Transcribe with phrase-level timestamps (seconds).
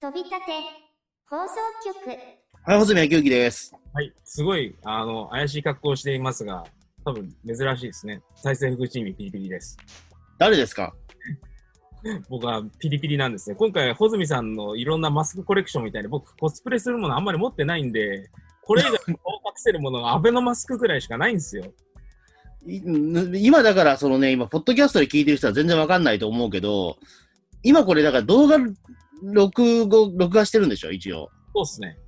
[0.00, 0.52] 飛び立て
[1.28, 1.54] 放送
[2.06, 2.16] 局
[2.64, 3.74] はい、細宮久樹です。
[3.92, 6.64] はい、すごい、あの、怪しい格好をしていますが、
[7.04, 8.22] 多分珍しいですね。
[8.36, 9.76] 再生福チームピリピリです。
[10.38, 10.94] 誰ですか？
[12.30, 13.56] 僕はピリピリなんですね。
[13.56, 18.30] 今回、穂積さんのいろんなマスクコレクションみたいに、僕、コスプレするものあんまり持ってないんで、
[18.62, 21.64] これ以外に顔隠せるものがアベノマスクぐらいしかないんですよ。
[22.66, 22.80] い
[23.46, 26.98] 今だから、そのね、今、ポッドキャストで聞いてる人は全然わかんないと思うけど、
[27.64, 28.58] 今これ、だから動画
[29.22, 31.30] 録画、録画してるんでしょ、一応。
[31.54, 31.98] そうっすね。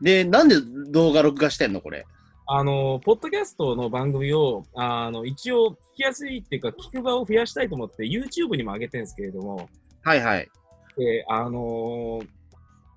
[0.00, 0.56] で、なんで
[0.90, 2.06] 動画録画してんの、これ。
[2.46, 9.68] あの、ポッドキャストの番組を、あの、一応聞きやすいっていうか、聞く場を増やしたいと思って、YouTube にも上げてるんですけれども、
[10.02, 10.48] はいはい。
[10.96, 12.28] で、あのー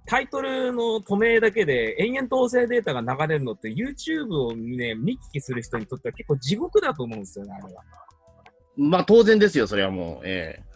[0.07, 7.83] タイトルの止めだけで延々と音声データが流れるのって YouTube をね、見聞きする人にとっては結構地獄だと思うんですよね、あれは。
[8.75, 10.27] まあ、当然ですよ、それはもう。
[10.27, 10.70] ええ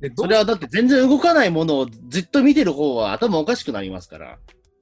[0.00, 4.38] で、それはだって全然動かないものをずっと見てる方は頭おかしくなりますから。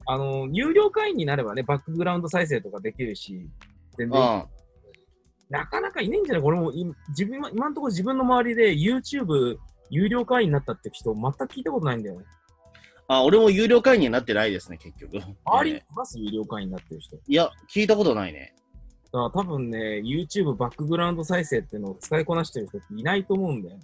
[0.07, 3.49] あのー有料会員になればね、バックグラウンド再生とかできるし、
[3.97, 4.45] 全然、うん。
[5.49, 6.41] なかなかいないんじゃない？
[6.43, 9.57] これもい自分は、今のところ自分の周りで YouTube
[9.89, 12.25] 有料会員になったって人全く聞いたことないんだよね。
[13.07, 15.19] あ、俺も有料会員にはなってないですね、結局。
[15.45, 16.19] 周ります？
[16.19, 17.15] 有料会員になってる人。
[17.15, 18.53] いや、聞いたことないね。
[19.05, 23.83] だから多分ね、YouTube バックグラウンド再生っていうのを使いこなしてる人っていないと思うんだよね。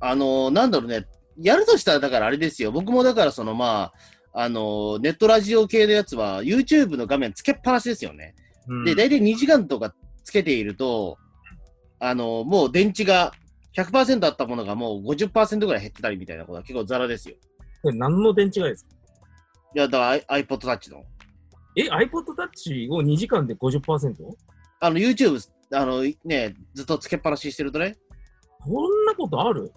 [0.00, 1.06] あのーなんだろうね、
[1.40, 3.92] やるとしたら、だからあれですよ、僕もだから、そのま
[4.34, 8.34] あ、あのーネットラジオ系のやつは、YouTube の画面つけっぱなしですよね。
[8.68, 9.94] うんで、大体2時間とか
[10.24, 11.16] つけていると、
[11.98, 13.32] あのーもう電池が
[13.76, 17.36] 100%あったものがもう50%ぐらい減ってたりみたいなことは結構ザラですよ。
[17.82, 18.90] これ何の電池がですか？
[19.74, 21.04] いや、だから iPod Touch の。
[21.76, 24.14] え、iPod Touch を2時間で 50%?
[24.80, 25.38] あの、YouTube、
[25.72, 27.96] あの、ね、ずっとつけっぱなししてるとね、
[28.60, 29.72] こんなことある？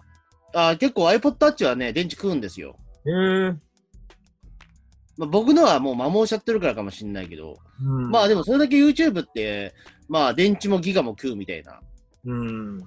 [0.54, 2.76] あ結構 iPod Touch はね、電池食うんですよ。
[3.06, 3.52] へえ。
[5.16, 9.74] まあ、僕のはもう摩耗しちゃってるからかもしれないけど、うん、まあでもそれだけ YouTube って、
[10.08, 11.80] まあ電池もギガも食うみたいな
[12.24, 12.80] うん。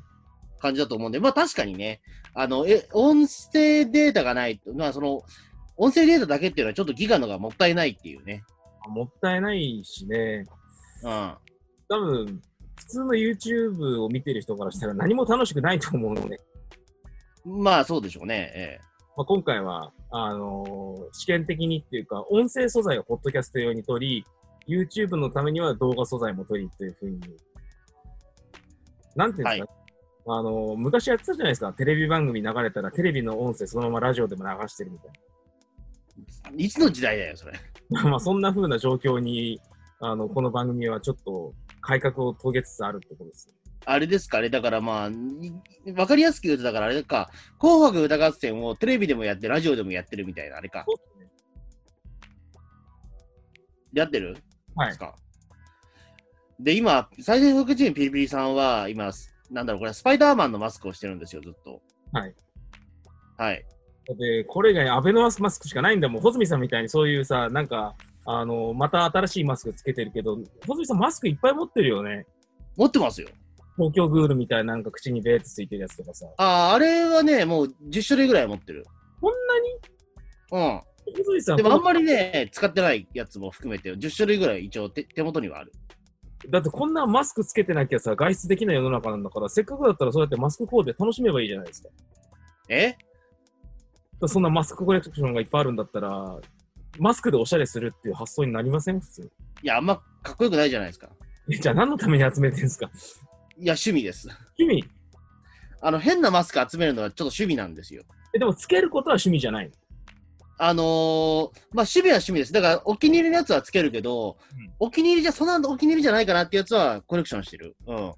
[0.60, 2.02] 感じだと思うんで、まあ確かにね、
[2.34, 5.24] あの、え、音声データがないと、まあその、
[5.76, 8.44] 音声データだけっていうのはちょっとギガのがもったいないっていうね。
[8.88, 10.46] もったいないしね。
[11.04, 11.34] うん。
[11.90, 12.42] 多分、
[12.76, 16.40] 普通の YouTube を見てる人からしたら何も楽しくないと思うので、
[17.46, 18.52] まあそうでしょうね。
[18.56, 18.80] え
[19.16, 24.26] まあ、今回は、あのー試験的にっていうか、音声素材をポッドキャスト用に取
[24.68, 27.20] り、YouTube のためには動画素材も取りっていうふうに、
[29.16, 29.74] なんていうんですか、
[30.26, 31.74] あのー昔やってたじゃないですか。
[31.74, 35.12] テレビ番組流れたらテレビの音声そのままラジオでも流してるみたい
[36.58, 37.54] えいつの時代だよ、それ。
[37.90, 38.04] な。
[38.10, 39.62] まあそんな風な状況に、
[40.00, 43.50] あの、この番組はちょっと改革を遂げつつあるってことです。
[43.86, 44.50] あれですかね。
[44.50, 45.54] だからまあ、に
[45.96, 47.30] わかりやすく言うと、だからあれか、
[47.60, 50.86] 紅白歌合戦をテレビでもやって、ラジオでもやってるみたいな、あれか。
[53.94, 54.38] やってる？
[54.76, 55.00] はいです。
[55.00, 55.16] か？
[56.60, 59.12] で、今、再生福チームピリピリさんは、今、
[59.52, 61.82] なんだろう、これ、スパイダーマンのマスクをしてるんですよ、ずっと。
[62.12, 62.36] はい。
[63.38, 63.66] はい。
[64.18, 66.22] で、これ以外アベノマスクしかないんだもん。
[66.22, 67.96] 穂積さんみたいにそういうさ、なんか、
[68.26, 72.26] あの、また新しいマスクつけてるけど、穂積さんマスクいっぱい持ってるよね。
[72.78, 73.30] 持ってますよ。
[73.78, 76.28] 東京グールみたいななんか口にベーってついてるやつとかさ。
[76.38, 78.86] ああ、あれはね、もう10種類ぐらい持ってる。
[79.20, 80.78] こんなに？
[80.78, 80.82] うん。
[81.58, 85.72] でもあんまりね、使ってないやつも含めて、10種類ぐらい一応手手元にはある。
[86.50, 91.90] だってこんなマスクつけてなきゃさ、外出できない世の中なんだから、せっかくだったらそうやってマスクコーデ楽しめばいいじゃないですか。
[92.70, 92.96] え？
[94.28, 96.38] そんなマスクコレクションがいっぱいあるんだったら、
[97.00, 99.00] マスクでおしゃれするっていう発想になりません？
[99.02, 99.32] 普通。
[99.62, 101.10] いや、あんまかっこよくないじゃないですか。
[101.50, 102.90] えじゃあ何のために集めてんすか？
[103.58, 104.28] いや、趣味です。
[104.60, 104.90] 趣味？
[105.82, 108.04] あの、変なマスク集めるのはちょっと趣味なんですよ。
[108.34, 109.72] え、でもつけることは趣味じゃないの？
[110.60, 111.50] あのー、まあ、
[111.82, 112.54] 趣味は趣味です。
[112.54, 117.76] だから、お気に入りのやつはつけるけど、うんお気に入りじゃ、そんなお気に入りじゃないかなってやつはコレクションしてる。
[117.88, 117.96] うん。
[117.96, 118.18] こ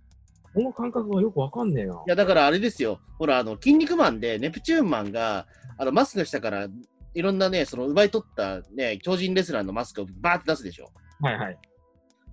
[0.55, 1.93] の感覚がよくわかんねえな。
[1.93, 2.99] いや、だからあれですよ。
[3.19, 5.47] ほら、あの、筋肉マンで、ネプチューンマンが、
[5.77, 6.67] あの、マスクの下から、
[7.13, 10.91] いろんなね、その、奪い取ったね、超人レスラーのマスクをバーって出すでしょ。
[11.21, 11.57] はいはい。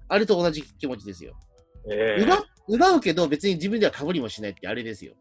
[0.08, 1.34] あれと同じ気持ちですよ。
[1.90, 5.14] ええ奪奪うけど、別に自分では被りもしないってあれですよ。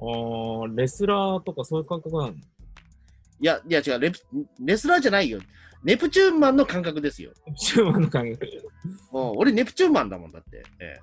[0.00, 2.34] あーレスラーとかそういう感覚なのい
[3.40, 4.18] や、いや違うレプ、
[4.60, 5.40] レスラーじゃないよ。
[5.84, 7.32] ネプチューンマンの感覚ですよ。
[7.56, 8.46] 中盤の感覚。
[9.12, 10.62] もう俺、ネプチューンマンだもんだって。
[10.80, 11.00] ええ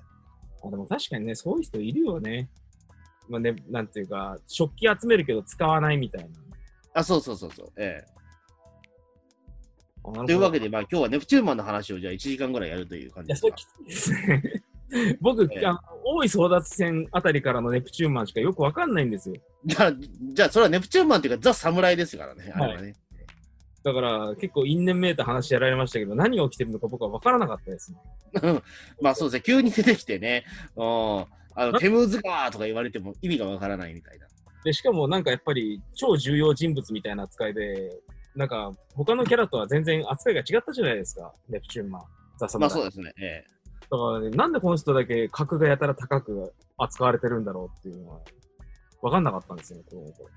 [0.64, 2.50] あでも確かにね、そういう人いるよね。
[3.30, 6.30] まあね、なんていうか、食器集めるけど使わないみたいな。
[6.96, 7.72] あ、そうそうそうそう。
[7.78, 8.16] ええ
[10.28, 13.94] というわけで、まあ今日はネプチューンマンの話をじゃあ1時間ぐらいやるという感いや、じですかそれき。
[13.96, 14.64] ついですね。
[15.22, 19.36] 僕、ええあの大井争奪戦あたりからのネプチューンマンしかよくわかんないんですよ。
[19.66, 19.94] じゃあ、
[20.34, 22.96] じゃあ、それはネプチューンマンっていうか、ザ・侍ですからね、あれはね。
[23.84, 28.62] だから結構因縁めいた話やられましたけど、何が起きてるのか僕はわからなかったですね。
[29.02, 30.44] まあそうですね、急に出てきてね、
[30.76, 34.26] うん、あのテムズガーとか言われても意味がわからないみたいな。
[34.64, 37.92] で、しかもなんかやっぱり超重要人物みたいな扱いで、
[38.36, 42.02] なんか他のキャラとは全然扱いが違ったじゃないですか、ネプチューンマン。
[42.38, 43.14] ザ・サムライまあそうですね。
[43.18, 43.55] ええ
[43.90, 48.20] だからね、なんでこの人だけ格がやたら高く扱われてるんだろうっていうのは、
[49.02, 50.30] わかんなかったんですよね、この頃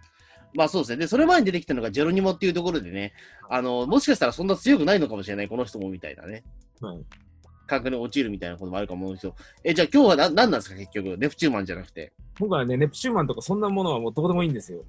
[0.55, 0.97] まあそうですね。
[0.99, 3.13] で、それ前に出てきたのがジェロニモっていうところでね、
[3.51, 6.43] あの、もしかしたらそんな強くないのかもしれない、この人もみたいなね。
[6.81, 7.05] はい。
[7.67, 11.19] 感覚に陥るみたいなこともあるかも思うんですけど、え、じゃあ今日はな何なんですか、結局。
[11.19, 12.13] ネプチューンマンじゃなくて。
[12.39, 14.85] 僕はね、ネプチューンマンとかそんなものはもうどうでもいいんですよ。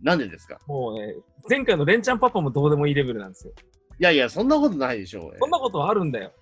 [0.00, 0.58] なんでですか？
[0.66, 1.14] もうね、
[1.48, 3.52] 前回のレンチャンパパもどうでもいいレベルなんですよ。
[3.98, 5.36] いやいや、そんなことないでしょう。
[5.38, 6.32] そんなことはあるんだよ。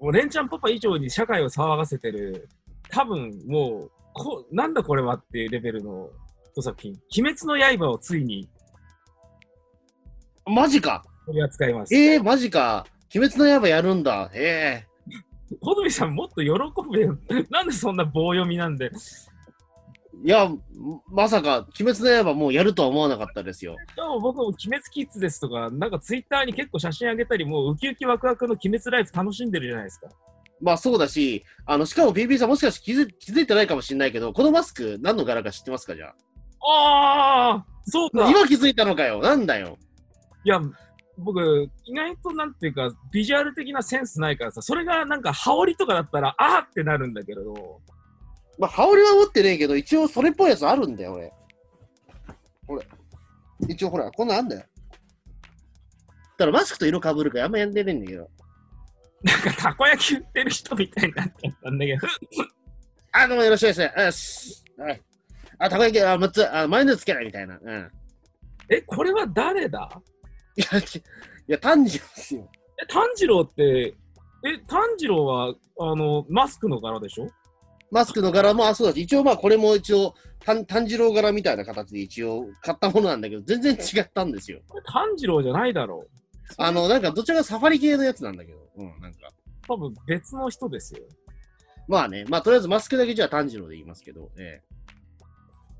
[0.00, 2.48] もうレンチャンパパ以上に社会を騒がせてる、
[2.88, 6.08] 多分もう、こなんだこれはっていうレベルの
[6.54, 6.92] 一作品。
[7.18, 8.48] 鬼滅の刃をついに
[10.46, 11.94] マジか取り扱います。
[11.94, 14.30] ええー、マジか鬼滅の刃やるんだ。
[14.34, 14.84] え
[15.60, 16.50] 小泉さんもっと喜
[16.92, 17.18] べよ。
[17.50, 18.90] なんでそんな棒読みなんで。
[20.24, 20.50] えいや、
[21.08, 23.76] まさか、鬼滅の刃もうやるとは思わなかったですよ。
[23.90, 30.08] しかも僕も鬼滅キッズですとか、なんかツイッターに結構写真あげたり、もうウキウキワクワクの鬼滅ライフ楽しんでるじゃないですか。
[30.60, 38.26] まあそうだし、あの、しかも PP さんもしかして気づ気づいてないかもしれないけど、このマスク何の柄か知ってますかじゃああそうか。
[38.26, 38.30] あ。
[38.30, 39.20] 今気づいたのかよ。
[39.20, 39.78] なんだよ。
[40.44, 40.60] いや、
[41.16, 47.80] 僕、意外となんていうか、ビジュアル的なセンスないからさ、それがなんか羽織とかだったら、あーってなるんだけど、
[48.60, 51.32] まあ、羽織は持ってねえけど、一応それっぽいやつあるんだよ、俺。
[52.66, 52.86] これ。
[53.68, 54.60] 一応ほら、こんなんあんだよ。
[54.60, 54.66] だ
[56.36, 58.28] からマスクと色被るからあんまやんでねえんだけど。
[59.22, 62.06] なんかたこ焼き売ってる人みたいになっちゃったんだけど、
[63.12, 63.92] あ、どうもよろしくですね。
[63.96, 64.62] よし。
[64.78, 65.02] はい。
[65.58, 67.58] あ、たこ焼き、あ、6つ、あ、マヨネーズつけないみたいな。
[67.60, 67.90] うん。
[68.68, 69.90] え、これは誰だ？
[70.56, 71.02] いや、ちい
[71.46, 72.50] や、炭治郎ですよ。
[72.82, 73.94] え、炭治郎って、
[74.44, 77.30] え、炭治郎は、あの、マスクの柄でしょ？
[77.90, 84.60] マスクの柄も、あ、そうだし、一応まあ、これも一応、炭炭治郎柄みたいな形で一応買ったものなんだけど、全然違ったんですよ。
[84.68, 86.10] これ炭治郎じゃないだろう。
[86.56, 89.30] あの、なんか、どちらかサファリ系のやつなんだけど、うん、なんか。
[89.68, 91.00] 多分別の人ですよ。
[91.88, 94.62] まあね、まあ、とりあえずマスクだけじゃあ炭治郎で言いますけど、ええ。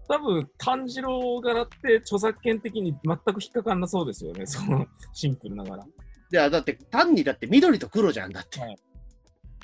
[0.09, 4.45] 多分炭治郎柄って著作権的に全く引っかかんなそうですよね。
[4.45, 5.85] そのシンプルながら。
[5.85, 5.87] い
[6.33, 8.61] や、だって、単にだって緑と黒じゃんだって。
[8.61, 8.77] はい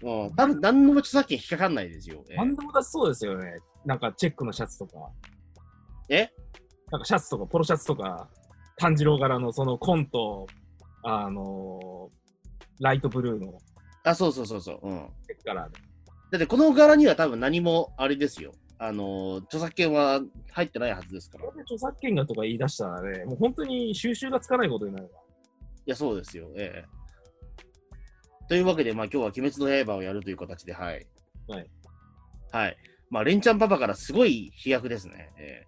[0.03, 2.23] うん、多分何の著作権引っかかんないですよ。
[2.31, 3.59] ええ何でもだそうですよね。
[3.85, 5.11] なんかチェックのシャツとか。
[6.09, 6.31] え？
[6.91, 8.29] なんかシャツとか、ポロシャツとか、
[8.77, 10.47] 炭治郎柄のそのコント、
[11.03, 12.17] あのー
[12.79, 13.55] ライトブルーの
[14.05, 14.79] あ、そうそうそうそう。
[14.83, 15.09] うん。
[15.27, 15.79] チェックカラーで。
[16.33, 18.53] だって、この柄には多分何も、あれですよ。
[18.79, 20.21] あの、著作権は
[20.53, 21.49] 入ってないはずですから。
[21.63, 25.21] 著作権がとか言い出したらね、もう本当に収集がつかないことになるわ。
[25.87, 26.49] や、そうですよ。
[26.57, 27.06] ええ。
[28.49, 31.07] というわけで、まあ今日は鬼滅の刃をやるという形で、はい。
[31.49, 31.71] はい。
[32.53, 32.77] はい。
[33.11, 35.29] まあ、レンチャンパパからすごい飛躍ですね。
[35.39, 35.67] ええ。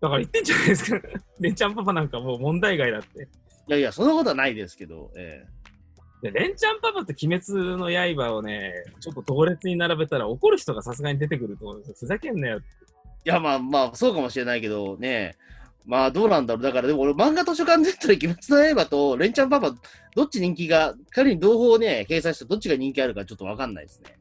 [0.00, 1.08] だから言ってんじゃないですか。
[1.40, 3.28] レンチャンパパなんかもう問題外だって。
[3.68, 5.44] いやいや、そんなことはないですけど、え
[6.22, 11.94] でレンチャンパパと鬼滅の刃をね、ちょっと同列に並べたら怒る人がさすがに出てくると思うんですよ。
[12.00, 12.66] ふざけんなよって。
[13.26, 13.30] え。
[13.30, 15.36] いや、まあまあ、そうかもしれないけど、ね
[15.86, 16.62] まあ、どうなんだろう。
[16.64, 19.72] だから、でも俺、漫画図書館 Z で鬼滅の刃とレンチャンパパ、
[20.16, 24.18] どっち人気が、仮に同胞ね、掲載してどっちが人気あるかちょっとわかんないですね。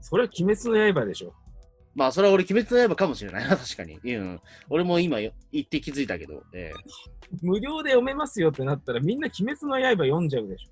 [0.00, 1.34] それは鬼滅の刃でしょ。
[1.94, 3.98] まあ、それは俺、鬼滅の刃かもしれないな、確かに。
[4.04, 4.40] うん。
[4.70, 6.72] 俺も今よ言って気づいたけど、ええ
[7.40, 10.70] 無料で読めますよってなったらみんな鬼滅の刃読んじゃうでしょ。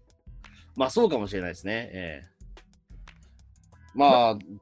[0.76, 1.90] まあ、そうかもしれないですね。
[1.92, 2.30] ええ
[3.94, 4.60] まあ、でも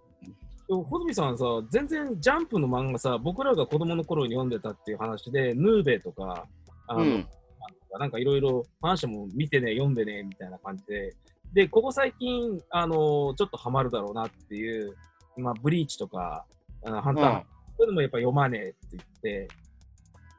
[0.69, 6.47] 穂積さんさ、全然ジャンプの漫画さ、僕らが子供の頃に読んでたっていう話で、ヌーベとか、
[6.87, 7.27] あの、うん。
[7.99, 11.15] なんかいろいろ話も見てね、読んでね、みたいな感じで、
[11.55, 14.95] で、ここ最近、あの、ちょっとハマるだろうなっていう、
[15.39, 16.45] まあ、ブリーチとか、
[16.85, 17.43] あのハンター、うん
[17.79, 19.49] そういうのもやっぱ読まねえって言って、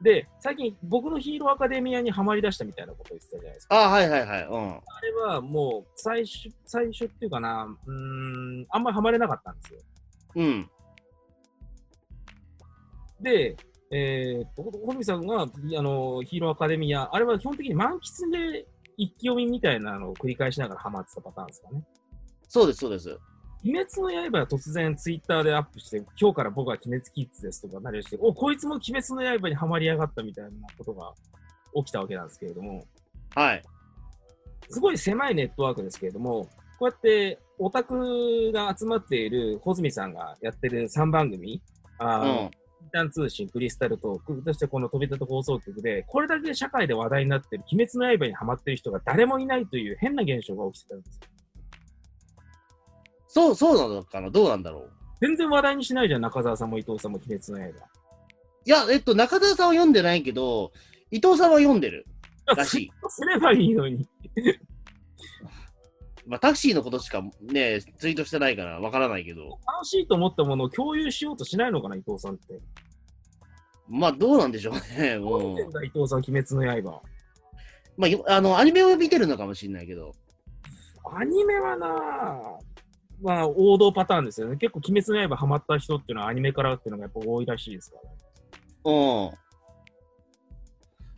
[0.02, 3.76] で、最近僕のヒーローアカデミアにはまりだしたみたいなこと言ってたじゃないですか。
[3.76, 4.44] ああ、はいはいはい。
[4.44, 4.70] うん。
[4.76, 9.80] あれはもう最初、最初っていうかな、うーん、あんまりハマれなかったんですよ。
[10.34, 10.70] うん。
[13.20, 13.56] で、
[13.90, 21.84] えー、ほほみさんがあのヒーローアカデミア、あれは基本的に満喫で一気読みみたいなのを繰り返しながらハマってたパターンですかね。
[22.48, 23.18] そうです、そうです。
[23.62, 31.12] 鬼滅の刃は突然ツイッターでアップして、今日から僕は鬼滅キッズですとかなりして、お、こいつも鬼滅の刃にはまりやがったみたいなことが
[31.74, 32.86] 起きたわけなんですけれども、
[33.34, 33.62] はい。
[34.70, 36.48] すごい狭いネットワークですけれども、
[36.80, 41.62] こうやってオタクが集まっている穂積さんがやってる3番組、
[41.98, 42.50] あのうん。
[42.82, 51.20] 一旦通信、クリスタルトーク、そしてこの飛び立つ放送局で、これだけ社会で話題になってる、鬼滅の刃にハマってる人が誰もいないという変な現象が起きてたんですよ。
[53.28, 54.30] そう、そうなのかな？
[54.30, 54.90] どうなんだろう？
[55.20, 57.86] 全然話題にしないじゃん、中澤さんも伊藤さんも鬼滅の刃。
[58.64, 60.72] いや、えっと、中澤さんは読んでないけど、
[61.10, 62.06] 伊藤さんは読んでる
[62.46, 62.90] らしい。
[63.10, 64.08] すればいいのに。
[66.30, 72.60] まあ、タクシーのことしかね、ツイートしてないからわからないけど、楽しいと思ったものを共有しようとしないのかな、伊藤さんって。
[73.88, 75.18] まあ、どうなんでしょうね。
[75.18, 77.02] どう伊藤さん、鬼滅の刃。
[77.96, 80.12] まあよ、あの、アニメを見てるのかもしれないけど、
[81.12, 81.88] アニメはな
[83.20, 84.56] まあ、王道パターンですよね。
[84.56, 88.16] 結構、鬼滅の刃ハマった人っていうのはアニメからっていうのがやっぱ多いらしいですからね。
[88.84, 88.92] うん。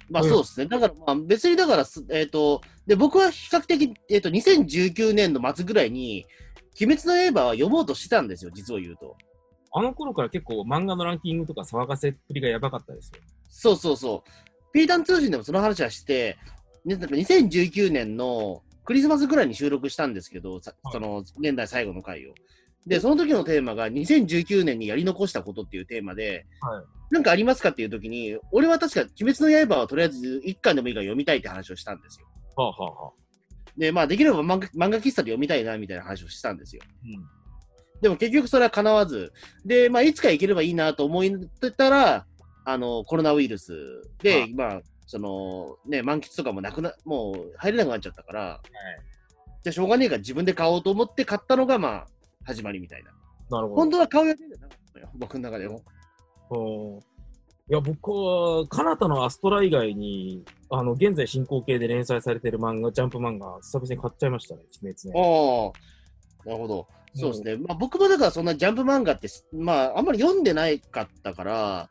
[0.08, 0.66] まあうんそうですね。
[0.66, 6.26] だから、まあ別にだからす、えっ、と、で、僕は比較的、えっ、と、2019年の末ぐらいに、
[6.80, 9.16] 鬼滅の刃は読もうとしてたんですよ、実を言うと。
[9.74, 13.20] あの頃から結構漫画のランキングとか騒がせっぷりがやばかったですよ。
[13.48, 14.72] そうそうそう。
[14.72, 16.36] ピータン通信でもその話はして、
[16.84, 22.34] ねなんか2019年のクリスマスぐらいに収録したんですけど、さはいその年代最後の回を。
[22.86, 32.26] で、その時のテーマが2019年にやり残したことっていうテーマで、はいなんかありますかっていう時に、俺は確か鬼滅の刃はとりあえず一巻でもいいから読みたいって話をしたんですよ。
[32.56, 33.12] はあはあはあ。
[33.76, 36.82] で、まあできれば漫画漫画喫茶で読みたいなみたいな話をしたんですよ。
[37.04, 37.24] うん。
[38.00, 39.32] でも結局それは叶わず、
[39.64, 41.22] で、まあいつか行ければいいなと思っ
[41.60, 42.26] てたら、
[42.64, 48.60] あの、コロナウイルスで、あまあ、その、ね、満喫とかもなくな、もう入れなくなっちゃったから、
[49.62, 52.06] じゃあしょうがねえから自分で買おうと思って買ったのが、まあ、
[52.44, 53.10] 始まりみたいな。
[53.50, 53.90] なるほど本。
[53.90, 55.82] 当は買う予定じゃなかったのよ、僕の中でも。
[57.72, 65.72] うんいや、僕は、カナタのアストラ以外に、あの、現在進行形で連載されてる漫画、ジャンプ漫画、久々に買っちゃいましたね、鬼滅ね。
[66.44, 66.86] ああ、なるほど。
[67.14, 67.56] そうですね。
[67.56, 71.90] まあ僕もだからそんなジャンプ漫画って、まああんまり読んでないかったから、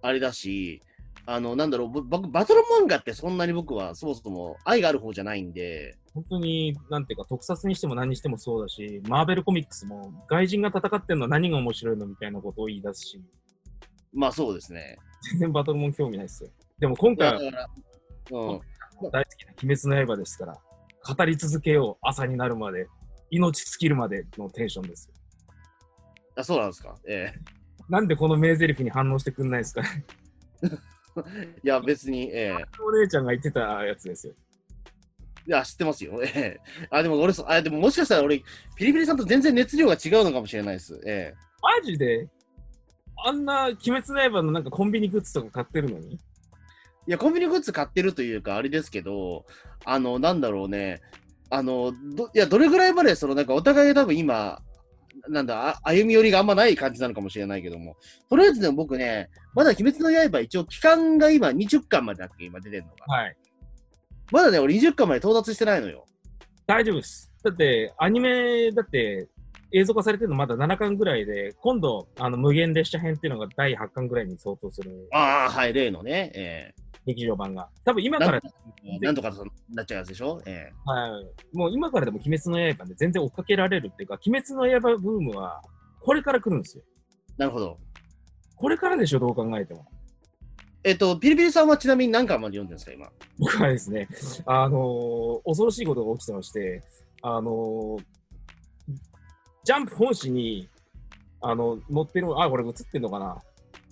[0.00, 0.80] あれだし、
[1.26, 13.20] あの、なんだろう、ぼ僕、バトル漫画ってそんなに僕はそもそも愛がある方じゃないんで、本当に、なんていうか、特撮にしても何にしてもそうだし、マーベルコミックスも、外人が戦ってるのは何が面白いのみたいなことを言い出すし、
[14.12, 14.96] まあそうですね。
[15.22, 16.50] 全然バトルもん興味ないですよ。
[16.78, 17.40] でも今回は。
[18.30, 18.60] 大好
[19.10, 20.58] きな鬼滅の刃ですから、
[21.14, 22.88] 語り続けよう、朝になるまで、
[23.30, 25.14] 命尽きるまでのテンションですよ。
[26.36, 26.94] あ、そうなんですか？
[27.08, 27.32] え
[27.88, 29.82] なんでこの名台詞に反応してくんないですか？
[30.62, 30.66] え。
[31.62, 32.64] いや、別に、ええ。
[32.82, 34.34] お姉ちゃんが言ってたやつですよ。
[35.46, 36.20] いや、知ってますよ。
[36.22, 36.60] ええ。
[36.90, 38.38] あ、でも俺そ、あ、でももしかしたら俺、
[38.74, 41.00] ピリピリさんと全然熱量が違うのかもしれないです。
[41.06, 41.34] ええ。
[41.62, 42.28] マジで？
[43.24, 46.14] あんな鬼滅の刃のなんかコンビニグッズとか買ってるのに？
[46.14, 46.18] い
[47.06, 49.46] や、コンビニグッズ買ってるというか、あれですけど、
[49.84, 51.00] あの、なんだろうね。
[51.50, 54.60] あの、ど、いや、どれぐらいまで、その、なんか、お互い多分今、
[55.28, 57.96] なんだ、あ歩み寄りがあんまない感じなのかもしれないけども、
[58.28, 63.14] とりあえずでも僕ね、まだ鬼滅の刃一応期間が今20巻までだっけ今出てるのが。
[63.14, 63.36] はい。
[64.32, 66.04] まだね、俺20巻まで到達してないのよ。
[66.66, 67.32] 大丈夫です。
[67.42, 69.28] だって、アニメ、だって、
[69.72, 77.68] 映像化されてるのまだ7巻ぐらいで、今度、あの、無限列車編っていうのが第8巻ぐらいに相当するああ、はい、例のね、え劇場版が。
[77.84, 78.40] 多分今えから、
[79.00, 80.40] なんとかとなっちゃうやつでしょ？
[80.46, 81.56] ええはい。
[81.56, 85.60] もう今からでも鬼滅の刃で全然追っかけられるっていうか、鬼滅の刃ブームは、
[86.00, 86.84] これから来るんですよ。
[87.36, 87.78] なるほど。
[88.56, 89.86] これからでしょ、どう考えても。
[90.82, 93.08] えっと、ピリピリさんはちなみに何巻まで読んでるんですか、今？
[93.38, 94.08] 僕はですね、
[94.46, 96.82] あのー恐ろしいことが起きてまして、
[97.22, 98.04] あのー
[99.66, 100.68] ジャンプ本誌に、
[101.40, 103.36] あの、載ってる、あ、これ映ってんのかな？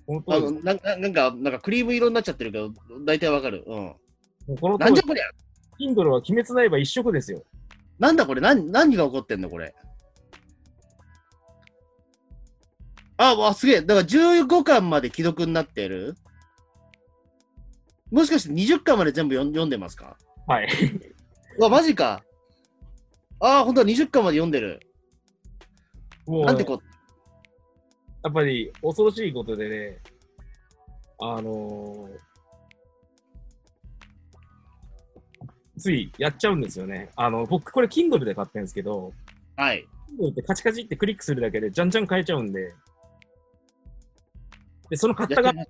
[0.07, 2.71] 本当あのなななんか、なんかクリーム色になっちゃってるけど、
[3.05, 3.65] 大体わかる。
[3.67, 3.77] うん。
[3.77, 3.97] も
[4.51, 5.25] うこのなんじゃ、こりゃ
[5.81, 7.43] ？Kindle は鬼滅の刃一色ですよ。
[7.99, 8.41] なんだこれ？
[8.41, 9.75] 何、何が起こってんのこれ？
[13.17, 13.81] あ、わ、すげえ。
[13.83, 16.15] だから15巻まで既読になってる？
[18.13, 20.17] もしかして20巻まで全部読んでますか？
[20.47, 20.69] はい。
[21.59, 22.23] う わ、マジか。
[23.41, 24.81] ああ、ほんとだ、20巻まで読んでる。
[26.27, 26.81] もう、なんてこ
[28.23, 29.99] やっぱり恐ろしいことでね、
[31.21, 32.35] あのー
[35.79, 37.11] ついやっちゃうんですよね。
[37.17, 39.13] あの、僕、これ Kindle で買ってるんですけど、
[39.57, 39.87] はい。
[40.19, 42.75] Kindle ってカチカチってクリックするだけで、じゃんじゃん買えちゃうんで、
[44.89, 45.67] で、その買った側で、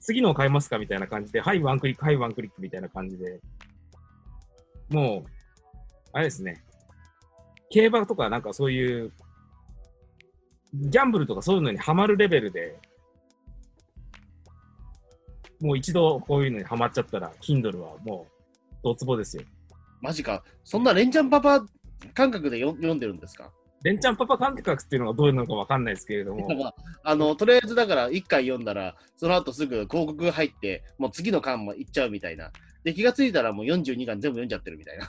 [0.00, 3.40] 次のを買えますかみたいな感じで、はい、ワンクリック、はい、ワンクリックみたいな感じで、
[4.90, 5.30] もう、
[6.12, 6.62] あれですね、
[7.70, 9.12] 競馬とかなんかそういう、
[10.74, 12.78] ギャンブルとかそういうのにハマるレベルで、
[15.60, 19.42] もう一度こういうのにハマっちゃったら、Kindle はもう、ドツボですよ。
[20.00, 20.44] マジか。
[20.64, 21.64] そんなレンチャンパパ
[22.12, 23.50] 感覚でよ読んでるんですか？
[23.82, 32.50] レンチャンパパ感覚っていうのがどういうのかわかんないですけれども、まああの、とりあえずだから1回読んだら、その後すぐ広告が入って、もう次の巻も行っちゃうみたいな。
[32.84, 35.08] で、気がついたらもう42巻全部読んじゃってるみたいな。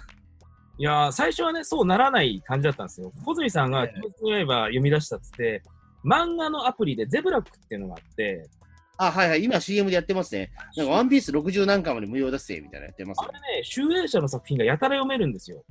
[0.79, 3.11] いやー、最初はね、そうならない感じだったんですよ。
[3.25, 5.63] 小泉さんがええ鬼滅の刃読み出したっつって、
[6.05, 8.47] 漫画のアプリでゼブラックっていうのがあって、
[8.97, 10.51] あ、はいはい、今 CM でやってますね。
[10.75, 13.57] なんかワンピース60何巻まで無料だっせみたいなやってますよあれ。
[13.59, 15.63] ね、集英社の作品がやたら読めるんですよ。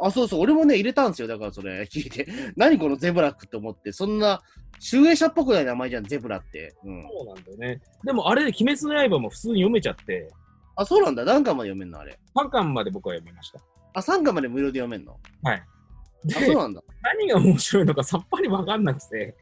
[0.00, 1.28] あ、そうそう、俺もね、入れたんですよ。
[1.28, 2.26] だからそれ聞いて。
[2.56, 4.40] 何このゼブラックって思って、そんな、
[4.78, 6.74] 集英社っぽくない名前じゃん、ゼブラって。
[6.84, 7.08] うん。
[7.08, 7.80] そうなんだよね。
[8.04, 10.28] でもあれで鬼滅の刃も普通に読めちゃって、
[10.76, 11.24] あ、そうなんだ。
[11.24, 13.60] 何巻まで読めんのあれ？3巻まで僕は読みました。
[13.98, 15.18] あ、3巻まで無料で読めんの？
[15.42, 15.62] はい。
[16.30, 16.82] あ、そうで、なんだ。
[17.02, 19.36] 何が面白いのかさっぱりわかんなくて、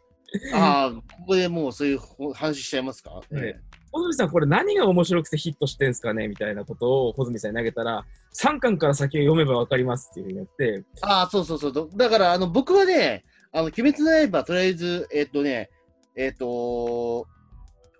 [0.52, 3.54] ああ、ここでもうそういうほ話しちゃいますか、え
[3.92, 6.28] 小泉さん、これ何が面白くてヒットしてんすかね？
[6.28, 10.48] みたいなことを小泉さんに投げたら、3巻から先を読めばわかりますっていうふうに言っ
[10.80, 11.88] て、ああ、そうそうそうど。
[11.96, 13.22] だから、あの、僕はね、
[13.52, 15.70] あの、鬼滅の刃、とりあえず、えっ、とね、
[16.16, 17.26] えっ、と、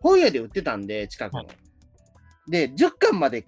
[0.01, 1.39] 本屋で売ってたんで、近くの。
[1.39, 1.47] はい
[2.49, 3.47] で、10巻まで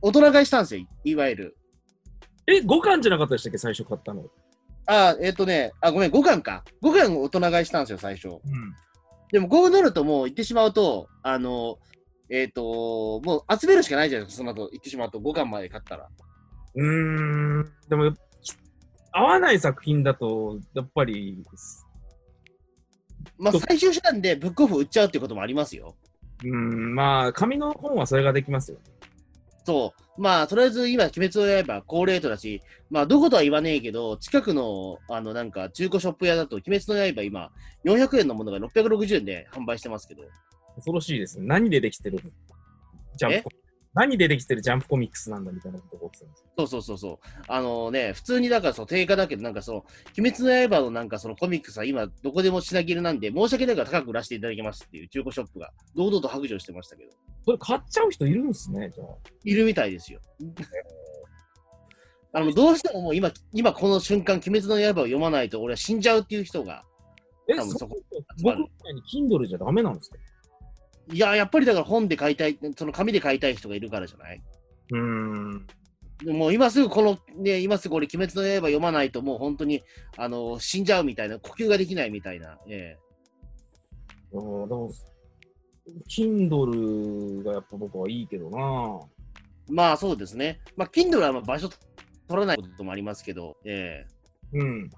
[0.00, 1.56] 大人買いしたんですよ、いいわゆる。
[2.46, 3.58] え、5巻じゃなかったでしたっけ？
[3.58, 4.24] 最初買ったの。
[4.86, 6.64] ああ、えっ、とね、あ、ごめん、5巻か。
[6.82, 8.28] 5巻大人買いしたんですよ、最初。
[8.28, 8.40] うん。
[9.30, 11.78] でも、こうなるともう言ってしまうと、あの、
[12.28, 16.08] えっ、と、もう集めるしかないじゃないですか、その後言ってしまうと、5巻まで買ったら。
[16.74, 17.72] うーん。
[17.88, 18.14] でも、
[19.12, 21.42] 合わない作品だと、やっぱり、
[23.38, 25.94] まあ、最終手段でブックオフ売っちゃうっていうこともありますよ。
[26.42, 28.78] うーん、まあ、紙の本はそれができますよ。
[29.64, 30.20] そう。
[30.20, 37.50] まあ、とりあえず今、鬼滅の刃、高レートだし、まあ、どことは言わねえけど、近くの、あの、なんか、中古ショップ屋だと、鬼滅の刃、今、
[37.84, 40.24] 400円のものが660円で販売してますけど、
[40.74, 41.40] 恐ろしいです。
[41.40, 42.20] 何でできてる
[43.16, 43.61] ジャンプ
[43.94, 46.44] 何でできてるジャンプコミックスなんだみたいなことが起きてます。
[46.56, 47.18] そうそうそうそう。
[47.46, 49.84] あのね、普通にだからそう、定価だけど、なんかその、
[50.18, 57.10] 鬼滅の刃のなんかそのコミックスは今、どこでも品切れなんで、申し訳ないから高く売らせていただきますっていう中古ショップが、堂々と白状してましたけど、
[57.44, 59.08] それ買っちゃう人いるんですね、じゃあ。
[59.44, 60.20] いるみたいですよ。
[62.32, 66.82] あの、どうしてももう今、今この瞬間、鬼滅の刃を読まないと俺は死んじゃうっていう人が、
[67.48, 70.16] え、多分そこそこ僕みたいに Kindle じゃダメなんですか
[71.12, 74.42] いや、やっぱりだから本で買いたい、その紙で買いたい人がいるからじゃない？
[74.92, 75.66] うーん。
[76.24, 79.82] でもう今すぐこの、ね、今すぐ俺、鬼滅の刃読まないともう本当に、
[80.16, 82.96] あの、死んじゃうみたいな、呼吸ができないみたいな、え
[84.32, 84.90] あーでも、
[86.08, 89.00] Kindle がやっぱ僕はいいけどな
[89.68, 90.60] えまあそうですね。
[90.76, 94.06] まあ、Kindle はまあ場所取らないこともありますけど、え
[94.52, 94.90] えうん。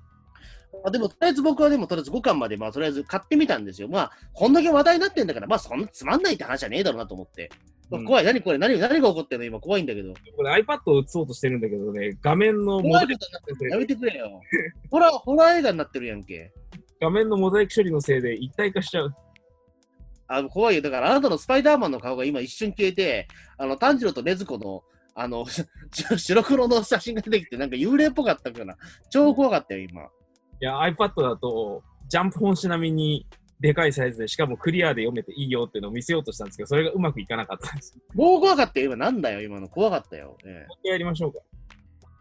[0.83, 3.89] まあ、でも、とりあえず僕はでも、とりあえず5巻まで、まあ、とりあえず買ってみたんですよ。
[3.89, 7.51] まあ、こんだけ話題になってんだから、まあ、そんなつまんないって話じゃねえだろうなと思って。
[7.91, 10.15] まあうん怖い、何これ、何、何が起こってんの今、怖いんだけど。
[10.37, 14.41] これ iPad を映そうとしてるんだけどね、画面のモザイ怖いことになってるやめてくれよ。
[14.91, 16.53] ホラー、ホラー映画になってるやんけ。
[17.01, 19.15] 画面のモザイク処理のせいで一体化しちゃう。
[20.27, 20.83] あの怖いよ。
[20.83, 24.83] だから、あなたのスパイダーマンの顔が今一瞬消えて、あの、炭治郎と禰豆子の、
[25.15, 25.65] あの、し
[26.17, 28.77] 白黒の写真が出てきて、なんか幽霊っぽかったから、
[29.11, 30.09] 超怖かったよ、今。
[30.65, 33.27] いや、iPad だと、ジャンプ本紙並みに
[33.61, 37.99] でかいサイズで、しかもクリアで読めていいよっていうのを見せようとしたんですけど、それがうまくいかなかったんです。
[38.15, 38.97] もう怖かったよ、今。
[38.97, 39.69] なんだよ、今の。
[39.69, 40.39] 怖かったよ。
[40.47, 41.41] ええやりましょうか。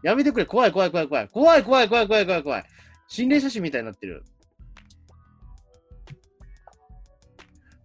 [0.02, 0.44] やめてくれ。
[0.44, 1.28] 怖い、怖い、怖い、怖い。
[1.30, 2.64] 怖い、怖い、怖い、怖い、怖い、怖い。
[3.08, 4.24] 心霊写真みたいになってる。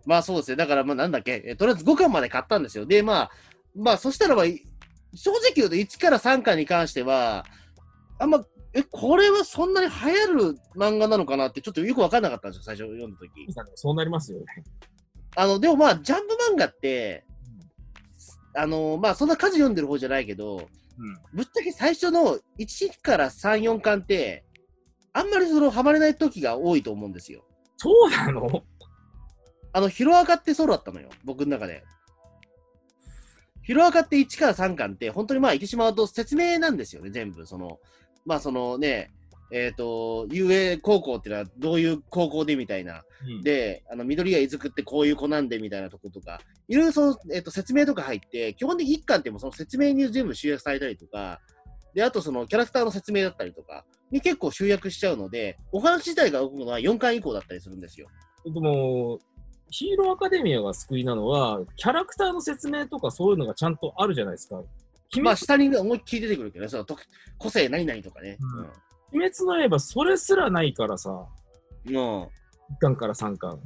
[0.06, 0.58] まあそうですね。
[0.58, 1.42] だから、まあなんだっけ。
[1.46, 2.86] えとりあえず5巻まで買ったんですよ。
[2.86, 3.32] で、まあ、
[3.78, 4.68] まあそしたらば、い
[5.16, 7.46] 正直言うと1から3巻に関しては、
[8.20, 13.48] あんま、え、これはそんなに流行る漫画なのかなってちょっとよくわかんなかったんですよ、最初読んだ時。
[13.76, 14.46] そうなりますよね。
[15.36, 17.26] あの、でもまあ、ジャンプ漫画って、
[18.56, 21.18] あの、まあそんな数読んでる方じゃないけど、うん。
[21.34, 24.44] ぶっちゃけ最初の1から3、4巻って、
[25.14, 27.46] あんまりそのハマれない時が多いと思うんですよ。
[27.78, 28.64] そうなの？
[29.72, 31.84] あの、ヒロアカってそうだったのよ、僕の中で。
[33.64, 37.46] ヒロアカって1から3巻って、本当にまあ言ってしまうと説明なんですよね、全部。
[37.46, 37.80] その、
[38.26, 39.12] まあそのね、
[39.52, 43.04] えっ、と、遊泳高校っていうのはどういう高校でみたいな。
[43.28, 51.40] うん、で、あの、緑谷いずくってこういう子なんでみたいなとことか、いろいろその、えっ、と、説明とか入って、基本的に一巻ってもうその説明に全部集約されたりとか、
[51.96, 58.08] で、あとそのキャラクターの説明だったりとか、に結構集約しちゃうので、お話自体が動くのは4巻以降だったりするんですよ。
[58.46, 59.20] でも、
[59.72, 64.62] ヒーローアカデミアが救いなのは、キャラクターの説明とかそういうのがちゃんとあるじゃないですか。
[65.16, 67.02] 鬼まあ、滅下に思いっきり出てくるけどね、その特
[67.38, 68.38] 個性何々とかね。
[68.40, 68.70] うん
[69.12, 71.10] 鬼滅の刃、それすらないからさ、
[71.88, 71.96] うん。
[71.96, 72.28] うん1
[72.80, 73.60] 巻から3巻。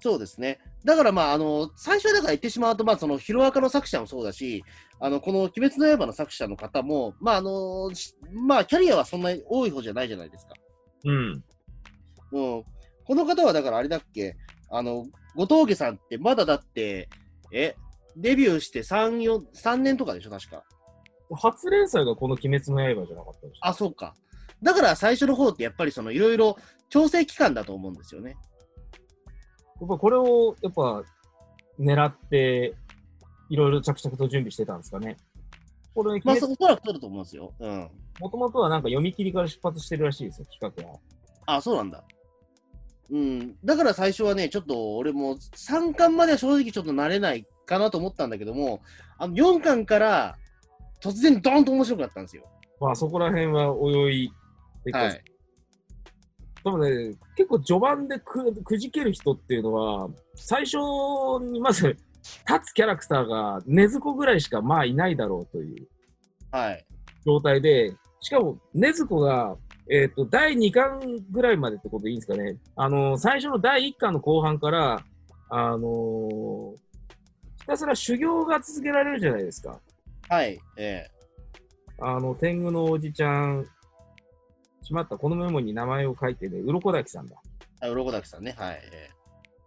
[0.00, 0.58] そうですね。
[0.84, 4.64] だからまあ、あの、最初はだから言ってしまうと、まあ、その、ヒロアカの作者もそうだし、
[4.98, 10.54] あの、この、鬼滅の刃の作者の方も、まあ、あの、しまあ、キャリアはそんなに多い方じゃないじゃないですか。
[11.04, 11.44] うん。
[12.32, 12.64] うん。
[13.04, 14.36] この方はだからあれだっけ、
[14.70, 15.04] あの、
[15.36, 17.08] 後藤家さんってまだだって、
[17.52, 17.74] え、
[18.16, 20.64] デビューして3、4、3年とかでしょ、確か。
[21.32, 23.60] 初連載がこの鬼滅の刃じゃなかったでしょ。
[23.60, 24.14] あ、そうか。
[24.62, 26.56] だから最初の方ってやっぱりそのいろいろ
[26.88, 28.36] 調整期間だと思うんですよね。
[29.80, 31.02] やっぱこれを、やっぱ、
[31.78, 32.74] 狙って、
[33.48, 35.16] いろいろ着々と準備してたんですかね。
[35.94, 37.54] これ、まあ、そおそらく取ると思うんですよ。
[37.58, 37.90] うん。
[38.20, 40.98] もともとはなんか読み切りから出発してるらしいですよ、企画は。
[41.46, 42.04] あ、そうなんだ。
[43.10, 43.56] うん。
[43.64, 48.80] だから最初はね、ちょっと俺も3巻までは正直ちょっと慣れないかなと思ったんだけども、
[49.18, 50.36] あの4巻から
[51.00, 52.42] 突然ドーンと面白くなったんですよ。
[52.80, 53.74] まあそこら辺は
[54.08, 54.32] 泳い
[54.84, 55.24] で、はい。
[56.62, 60.76] 多分ね、結構序盤でくくじける人っていうのは、最初
[61.42, 62.00] にまず立
[62.66, 65.88] つキャラクターが根津子ぐらいしかまあいないだろうという
[66.50, 66.84] はい。
[67.24, 69.56] 状態で、しかも根津子が、
[69.90, 72.56] えっ、と、第2巻ぐらいまでってことでいいんですかね。
[72.76, 75.04] あの最初の第1巻の後半から、
[75.48, 76.89] あのーひ
[77.70, 79.80] たすら修行が続けられるじゃないですか。
[80.28, 80.60] はい。
[80.76, 81.10] ええ
[82.02, 83.66] あの、天狗のおじちゃん、
[84.82, 87.36] しまった、このメモに名前を書いてね、鱗滝さんだ。
[87.80, 88.54] あ、鱗滝さんね。
[88.58, 88.80] はい。
[88.92, 89.10] え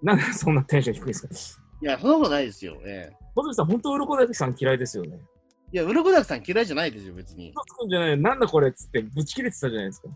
[0.01, 1.63] なんでそんなテンション低いんですか？
[1.81, 2.75] えいや、そんなことないですよ。
[2.85, 5.17] ええ小泉さん、本当鱗滝さん嫌いですよね。
[5.71, 7.51] いや、鱗滝さん嫌いじゃないですよ、別に。
[7.51, 10.09] 嘘つくんじゃないよなんだこれっつってぶち切れてたじゃないですか。